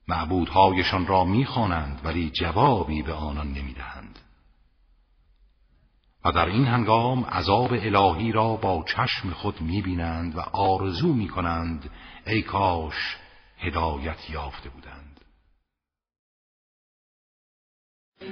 [0.07, 4.19] معبودهایشان را می‌خوانند ولی جوابی به آنان نمی‌دهند.
[6.25, 11.89] و در این هنگام عذاب الهی را با چشم خود می‌بینند و آرزو می‌کنند
[12.27, 13.17] ای کاش
[13.57, 15.19] هدایت یافته بودند.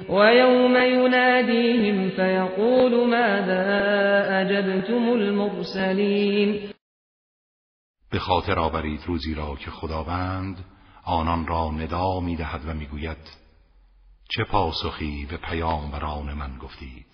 [0.10, 3.62] و یوم ینادیهم فیقول ماذا
[4.40, 6.74] اجبتم المرسلین؟
[8.12, 10.66] به خاطر آورید روزی را که خداوند
[11.04, 13.18] آنان را ندا می‌دهد و می‌گوید
[14.30, 17.06] چه پاسخی به پیامبران من گفتید؟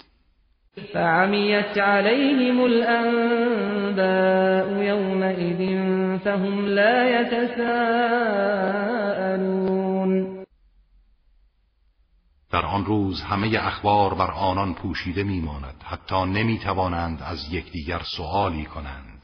[0.93, 4.03] فعمیت علیهم الانباء
[4.83, 5.59] یومئذ
[6.23, 8.35] فهم لا یتساءلون
[12.51, 19.14] در آن روز همه اخبار بر آنان پوشیده میماند حتی نمی‌توانند از یکدیگر سوالی کنند.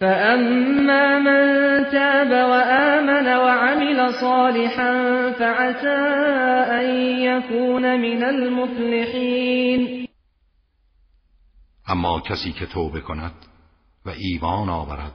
[0.00, 4.92] فأما من تاب وآمن وعمل صالحا
[5.30, 6.00] فعسى
[6.80, 6.86] أن
[7.20, 10.06] يكون من المفلحين.
[11.88, 13.32] اما کسی که توبه کند
[14.06, 15.12] و ایمان آورد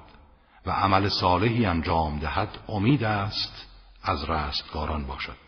[0.65, 3.67] و عمل صالحی انجام دهد امید است
[4.03, 5.45] از رستگاران باشد.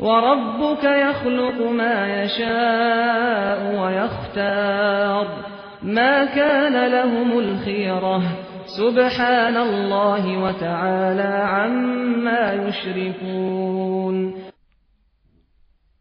[0.00, 5.54] و ربک یخلق ما یشاء و یختار
[5.84, 8.22] ما كان لهم الخيرة.
[8.66, 14.34] سبحان الله وتعالى عما يشركون.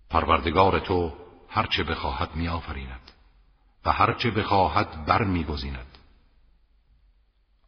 [0.09, 1.11] پروردگار تو
[1.49, 3.11] هرچه بخواهد میآفریند
[3.85, 5.97] و هرچه بخواهد بر میگزیند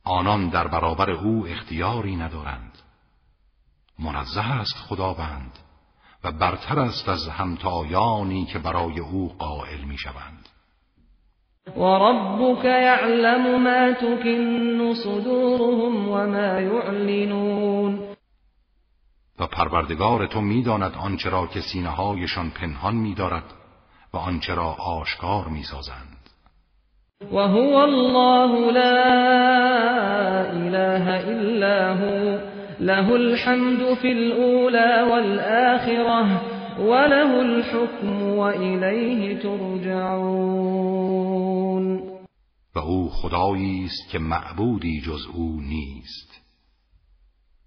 [0.04, 2.72] آنان در برابر او اختیاری ندارند.
[4.00, 5.52] منزه است خداوند
[6.24, 10.45] و برتر است از همتایانی که برای او قائل می‌شوند.
[11.78, 18.00] وربك يعلم ما تكن صدورهم وما يعلنون.
[19.40, 23.44] و پروردگار تو می‌داند آنچه را که سینه هایشان پنهان میدارد
[24.14, 26.30] و آنچه را آشکار می‌سازند.
[27.32, 29.04] و هو الله لا
[30.52, 32.38] اله الا هو.
[32.80, 36.55] له الحمد في الاولى والآخرة.
[36.80, 41.06] وله الحكم وإليه ترجعون.
[42.76, 46.42] و او خدایی است که معبودی جز او نیست.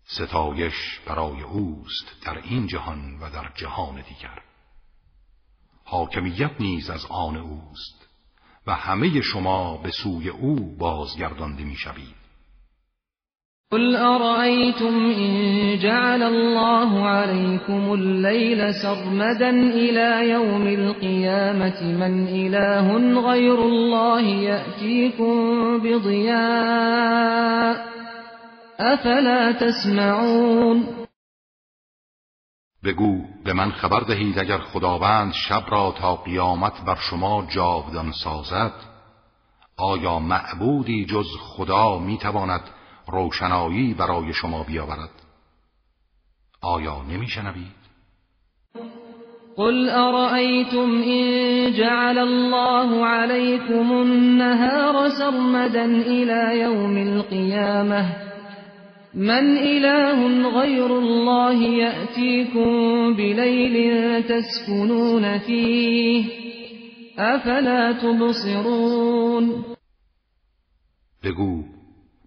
[0.04, 4.42] ستایش برای اوست در این جهان و در جهان دیگر.
[5.84, 8.08] حاکمیت نیز از آن اوست
[8.66, 12.17] و همه شما به سوی او بازگردانده می‌شوید.
[13.72, 22.96] قل أرأيتم إن جعل الله عليكم الليل سرمدا إلى يوم القيامة من إله
[23.30, 27.08] غير الله يأتيكم بضياء
[28.80, 30.86] أفلا تسمعون
[32.84, 38.72] بگو به من خبر دهید اگر خداوند شب را تا قیامت بر شما جاودان سازد
[39.76, 42.77] آیا معبودی جز خدا می‌تواند
[43.12, 45.10] روشنایی برای شما بیاورد.
[46.62, 47.78] آیا نمیشنوید؟
[49.56, 58.28] قل أرأيتم إن جعل الله عليكم النهار سرمدا إلى يوم القيامة
[59.14, 63.76] من إله غير الله يأتيكم بليل
[64.22, 66.24] تسكنون فيه
[67.18, 69.64] أفلا تبصرون.
[71.24, 71.77] بگو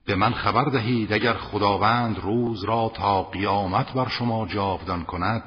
[0.05, 5.43] به من خبر دهید اگر خداوند روز را تا قیامت بر شما جاودان کند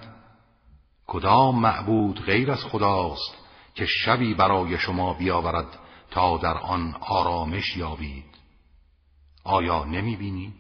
[1.07, 3.35] کدام معبود غیر از خداست
[3.75, 5.79] که شبی برای شما بیاورد
[6.11, 8.25] تا در آن آرامش یابید
[9.45, 10.53] آیا نمی بینید؟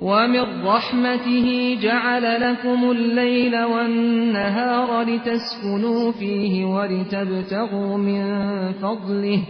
[0.00, 9.42] ومن رحمته جعل لكم الليل والنهار لتسكنوا فيه ولتبتغوا من فضله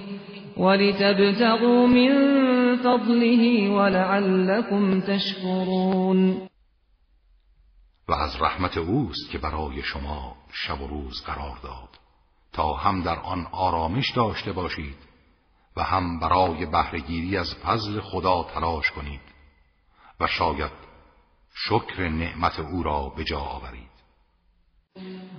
[0.58, 2.12] ولتبتغوا من
[2.76, 6.48] فضله ولعلكم تشكرون.
[8.08, 11.88] و از رحمت اوست که برای شما شب و روز قرار داد.
[12.52, 14.96] تا هم در آن آرامش داشته باشید
[15.76, 19.20] و هم برای بهرهگیری از فضل خدا تلاش کنید
[20.20, 20.72] و شاید
[21.54, 23.88] شکر نعمت او را به جا آورید.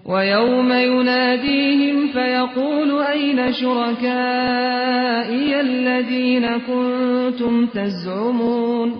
[0.10, 8.94] و یوم ینادیهم فیقول این شرکائی الذین کنتم تزعمون؟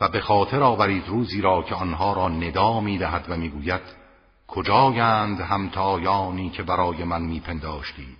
[0.00, 3.80] و به خاطر آورید روزی را که آنها را ندا می‌دهد و می‌گوید
[4.48, 8.18] کجایند همتایانی که برای من میپنداشتید؟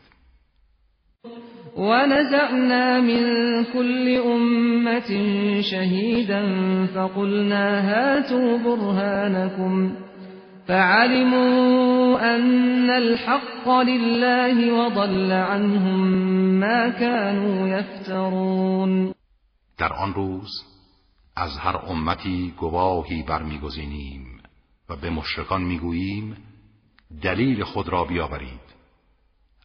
[1.77, 6.43] ونزعنا من كل أمة شهيدا
[6.95, 10.08] فقلنا هاتوا برهانكم
[10.69, 15.99] فعلموا أن الحق لله وضل عنهم
[16.61, 19.15] ما كانوا يفترون.
[19.79, 20.65] در آن روز
[21.37, 24.43] از هر امتی گواهی برمیگزینیم
[24.89, 26.37] و به مشرکان می‌گوییم
[27.23, 28.69] دلیل خود را بیاورید.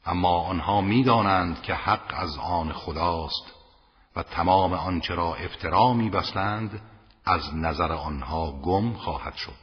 [0.05, 3.53] اما آنها می‌دانند که حق از آن خداست
[4.15, 6.81] و تمام آنچه را افترا میبستند
[7.25, 9.62] از نظر آنها گم خواهد شد.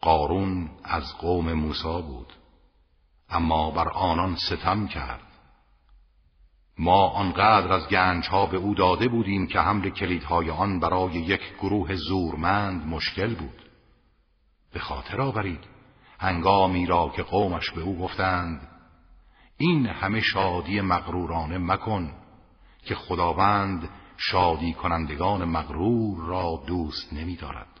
[0.00, 2.32] قارون از قوم موسی بود.
[3.28, 5.22] اما بر آنان ستم کرد.
[6.78, 11.42] ما آنقدر از گنج ها به او داده بودیم که حمل کلیدهای آن برای یک
[11.58, 13.70] گروه زورمند مشکل بود.
[14.72, 15.64] به خاطر آورید
[16.18, 18.68] هنگامی را که قومش به او گفتند
[19.56, 22.12] این همه شادی مغرورانه مکن
[22.84, 27.79] که خداوند شادی کنندگان مغرور را دوست نمی دارد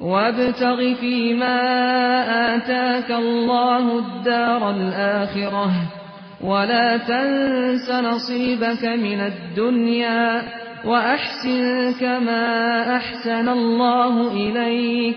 [0.00, 1.60] وابتغ فيما
[2.56, 5.70] آتاك الله الدار الآخرة.
[6.44, 10.42] ولا تنس نصيبك من الدنيا
[10.84, 12.46] وأحسن كما
[12.96, 15.16] أحسن الله إليك.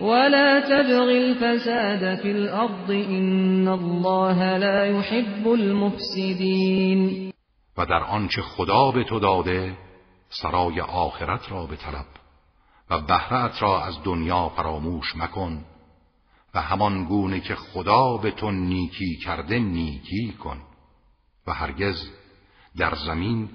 [0.00, 7.32] ولا تبغ الفساد في الأرض إن الله لا يحب المفسدين.
[7.78, 9.72] و در آنچه خدا به تو داده
[10.28, 12.21] سرای آخرت را به طلب
[12.90, 15.64] و بهرت را از دنیا فراموش مکن
[16.54, 20.60] و همان گونه که خدا به تو نیکی کرده نیکی کن
[21.46, 22.10] و هرگز
[22.78, 23.48] در زمین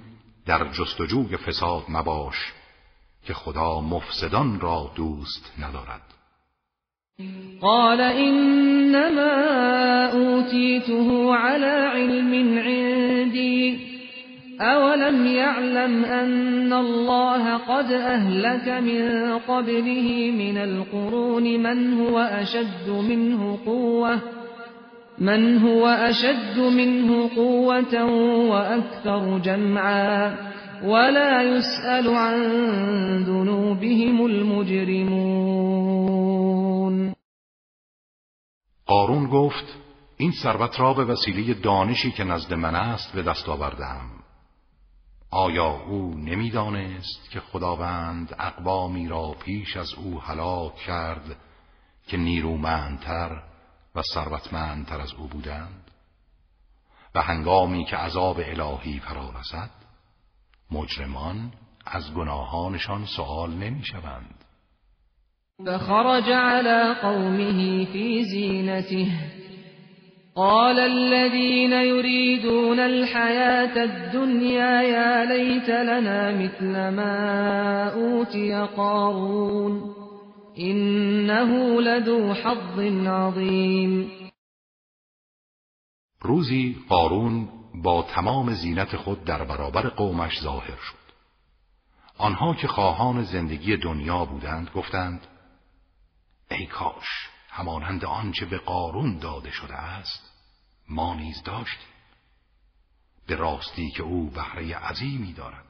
[0.46, 2.52] در جستجوی فساد مباش
[3.26, 6.02] که خدا مفسدان را دوست ندارد.
[7.60, 9.32] قال انما
[10.12, 13.97] اوتیته على علم عندي
[14.60, 24.20] اولم يعلم ان الله قد اهلك من قبله من القرون من هو اشد منه قوه
[25.18, 28.04] من هو اشد منه قوه
[28.50, 30.36] واكثر جمعا
[30.84, 32.38] ولا يسأل عن
[33.22, 35.68] ذنوبهم المجرمون
[38.86, 39.78] قارون گفت
[40.16, 44.18] این ثروت را به وسیله دانشی که نزد من است به دست آوردم.
[45.30, 51.36] آیا او نمی‌دانست که خداوند اقوامی را پیش از او هلاک کرد
[52.06, 53.42] که نیرومندتر
[53.94, 55.90] و ثروتمندتر از او بودند؟
[57.14, 59.70] و هنگامی که عذاب الهی فرا رسد
[60.70, 61.52] مجرمان
[61.86, 64.44] از گناهانشان سوال نمی‌شوند.
[65.66, 69.12] فخرج على قومه في زينته
[70.38, 79.94] قال الذين يريدون الحياة الدنيا يا ليت لنا مثل ما أوتي قارون
[80.58, 84.10] إنه لذو حظ عظیم
[86.22, 91.08] روزی قارون با تمام زینت خود در برابر قومش ظاهر شد.
[92.18, 95.26] آنها که خواهان زندگی دنیا بودند گفتند
[96.50, 100.27] ای کاش همانند آنچه به قارون داده شده است
[100.88, 101.88] ما نیز داشتیم.
[103.26, 105.64] به راستی که او بهره عظیمی دارد.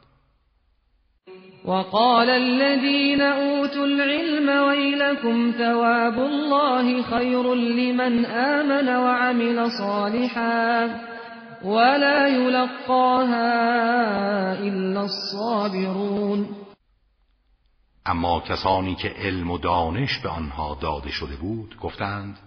[1.64, 10.86] وقال الذين أوتوا العلم ويلكم ثواب الله خير لمن آمن وعمل صالحا
[11.64, 13.42] ولا يلقاها
[14.52, 16.48] إلا الصابرون.
[18.06, 22.38] اما کسانی که علم و دانش به آنها داده شده بود گفتند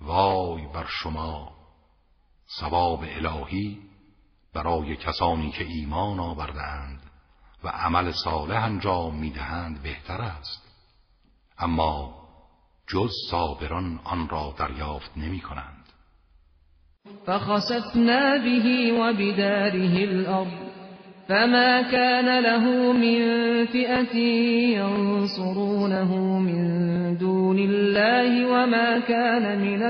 [0.00, 1.55] وای بر شما
[2.60, 3.78] ثواب الهی
[4.54, 7.00] برای کسانی که ایمان آوردند
[7.64, 10.62] و عمل صالح انجام می‌دهند بهتر است.
[11.58, 12.14] اما
[12.88, 15.86] جز صابران آن را دریافت نمی کنند
[17.26, 20.76] فخسفنا به و بداره الارض
[21.28, 23.20] فما كان له من
[23.66, 24.16] فئة
[24.78, 29.82] ينصرونه من دون الله وما كان من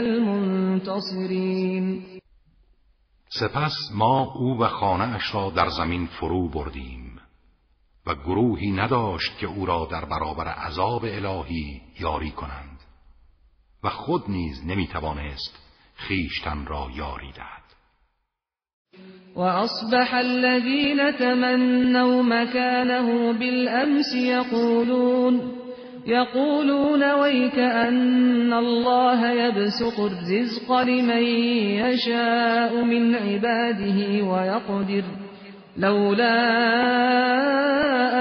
[0.72, 1.76] المنتصرین.
[3.40, 7.20] سپس ما او و خانه اش را در زمین فرو بردیم
[8.06, 12.80] و گروهی نداشت که او را در برابر عذاب الهی یاری کنند
[13.84, 15.58] و خود نیز نمی‌توانست
[15.94, 17.62] خیشتن را یاری دهد.
[19.36, 25.65] وأصبح الذين تمنوا مكانه بالأمس يقولون
[26.06, 31.22] يقولون ويك أن الله يبسط الرزق لمن
[31.82, 35.04] يشاء من عباده ويقدر.
[35.76, 36.36] لولا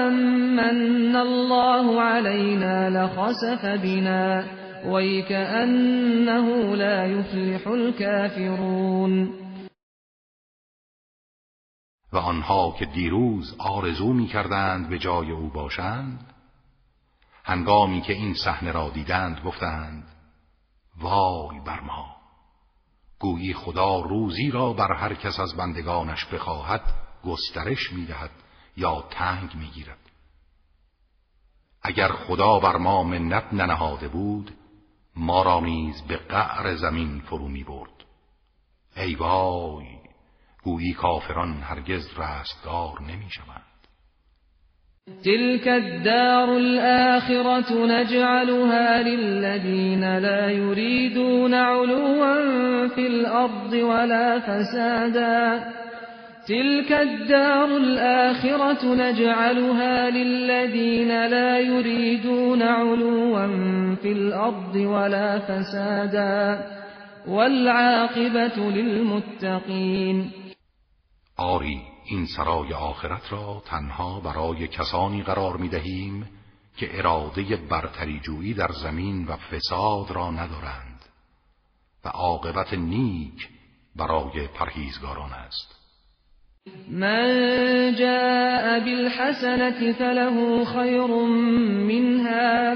[0.08, 4.44] أمن الله علينا لخسف بنا.
[4.86, 9.30] ويكأنه لا يفلح الكافرون.
[12.12, 16.35] و آنها که دیروز آرزو می کردند به جای أو باشند
[17.46, 20.08] هنگامی که این صحنه را دیدند گفتند
[20.96, 22.16] وای بر ما!
[23.18, 26.82] گویی خدا روزی را بر هر کس از بندگانش بخواهد
[27.24, 28.30] گسترش می‌دهد
[28.76, 29.98] یا تنگ می‌گیرد.
[31.82, 34.56] اگر خدا بر ما منت ننهاده بود
[35.16, 38.04] ما را نیز به قعر زمین فرو می برد
[38.96, 39.86] ای وای!
[40.62, 43.75] گویی کافران هرگز رستگار نمی شوند
[45.26, 55.64] تلك الدار الآخرة نجعلها للذين لا يريدون علوا في الأرض ولا فسادا
[56.46, 63.46] تلك الدار الآخرة نجعلها للذين لا يريدون علوا
[64.02, 66.60] في الأرض ولا فسادا
[67.28, 70.30] والعاقبة للمتقين
[71.36, 76.28] آری این سرای آخرت را تنها برای کسانی قرار می دهیم
[76.76, 81.04] که اراده برتری جویی در زمین و فساد را ندارند
[82.04, 83.48] و عاقبت نیک
[83.96, 85.76] برای پرهیزگاران است.
[86.90, 91.06] من جاء بالحسنة فله خیر
[91.86, 92.74] منها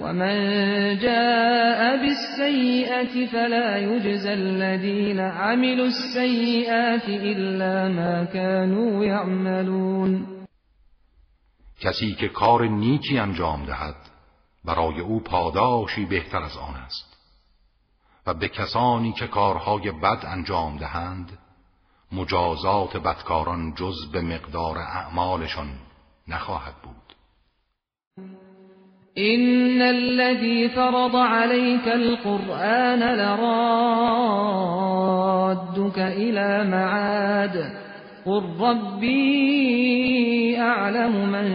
[0.00, 0.36] ومن
[0.98, 10.26] جاء بالسيئة فلا يجزى الذين عملوا السيئات إلا ما كانوا يعملون
[11.80, 13.96] کسی که کار نیکی انجام دهد
[14.64, 17.16] برای او پاداشی بهتر از آن است.
[18.26, 21.38] و به کسانی که کارهای بد انجام دهند
[22.12, 25.68] مجازات بدکاران جز به مقدار اعمالشان
[26.28, 27.05] نخواهد بود.
[29.18, 33.48] إن الذي فرض عليك القرآن لرادك
[35.98, 37.72] إلى معاد
[38.26, 41.46] قل ربي أعلم من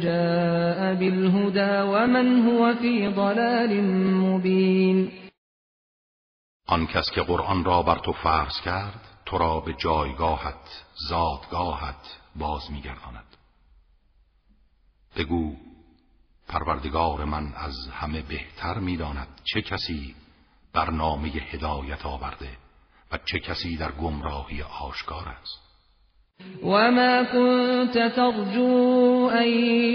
[0.00, 5.10] جاء بالهدى ومن هو في ضلال مبين
[6.68, 12.72] آن کس که قرآن را بر تو فرض کرد تو را به جایگاهت زادگاهت باز
[12.72, 13.36] میگرداند.
[15.16, 15.56] بگو
[16.48, 20.14] پروردگار من از همه بهتر می‌داند چه کسی
[20.74, 22.48] برنامه هدایت آورده
[23.12, 25.66] و چه کسی در گمراهی آشکار است.
[26.62, 29.48] وما كنت ترجو أن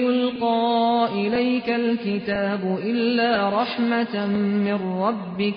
[0.03, 4.25] يلقى إليك الكتاب إلا رحمة
[4.65, 5.55] من ربك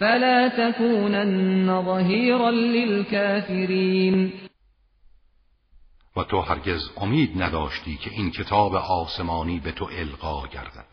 [0.00, 4.32] فلا تكونن ظهيرا للكافرين
[6.16, 10.86] و تو هرگز امید نداشتی که این کتاب آسمانی به تو القا گردد.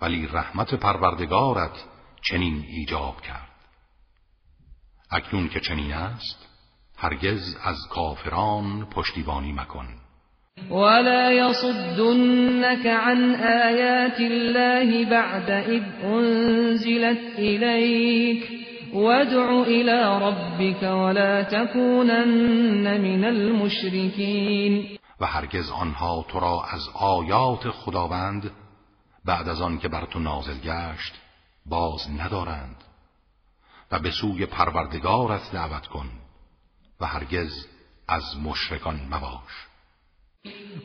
[0.00, 1.84] ولی رحمت پروردگارت
[2.22, 3.48] چنین ایجاب کرد.
[5.10, 6.48] اکنون که چنین است
[6.96, 9.86] هرگز از کافران پشتیبانی مکن.
[10.70, 18.50] ولا يصدنك عن آيات الله بعد إذ أنزلت إليك
[18.94, 24.98] وادع الى ربك ولا تكونن من المشركين.
[25.20, 28.50] و هرگز آنها تو را از آیات خداوند
[29.24, 31.12] بعد از آن که بر تو نازل گشت
[31.66, 32.76] باز ندارند.
[33.92, 36.06] و به سوی پروردگارت دعوت کن
[37.00, 37.66] و هرگز
[38.08, 39.66] از مشرکان مباش.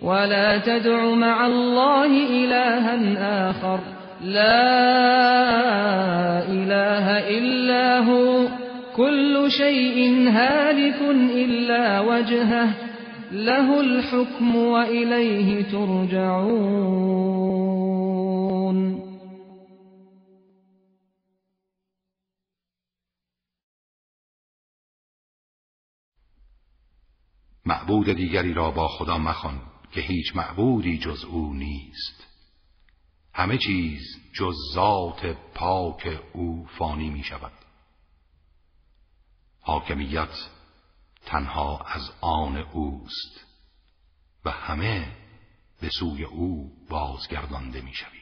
[0.02, 4.05] ولا تدع مع الله إلها آخر.
[4.22, 4.86] لا
[6.48, 7.06] إله
[7.38, 8.48] إلا هو
[8.96, 11.02] كل شيء هالك
[11.36, 12.74] إلا وجهه
[13.32, 17.16] له الحكم وإليه ترجعون.
[27.66, 29.60] معبود دیگری را با خدا مخوان
[29.92, 32.35] که هیچ معبودی جز أو نیست.
[33.36, 34.02] همه چیز
[34.34, 37.52] جز ذات پاک او فانی می شود.
[39.62, 40.50] حاکمیت
[41.26, 43.46] تنها از آن اوست
[44.46, 45.18] و همه
[45.82, 48.15] به سوی او بازگردانده می شوید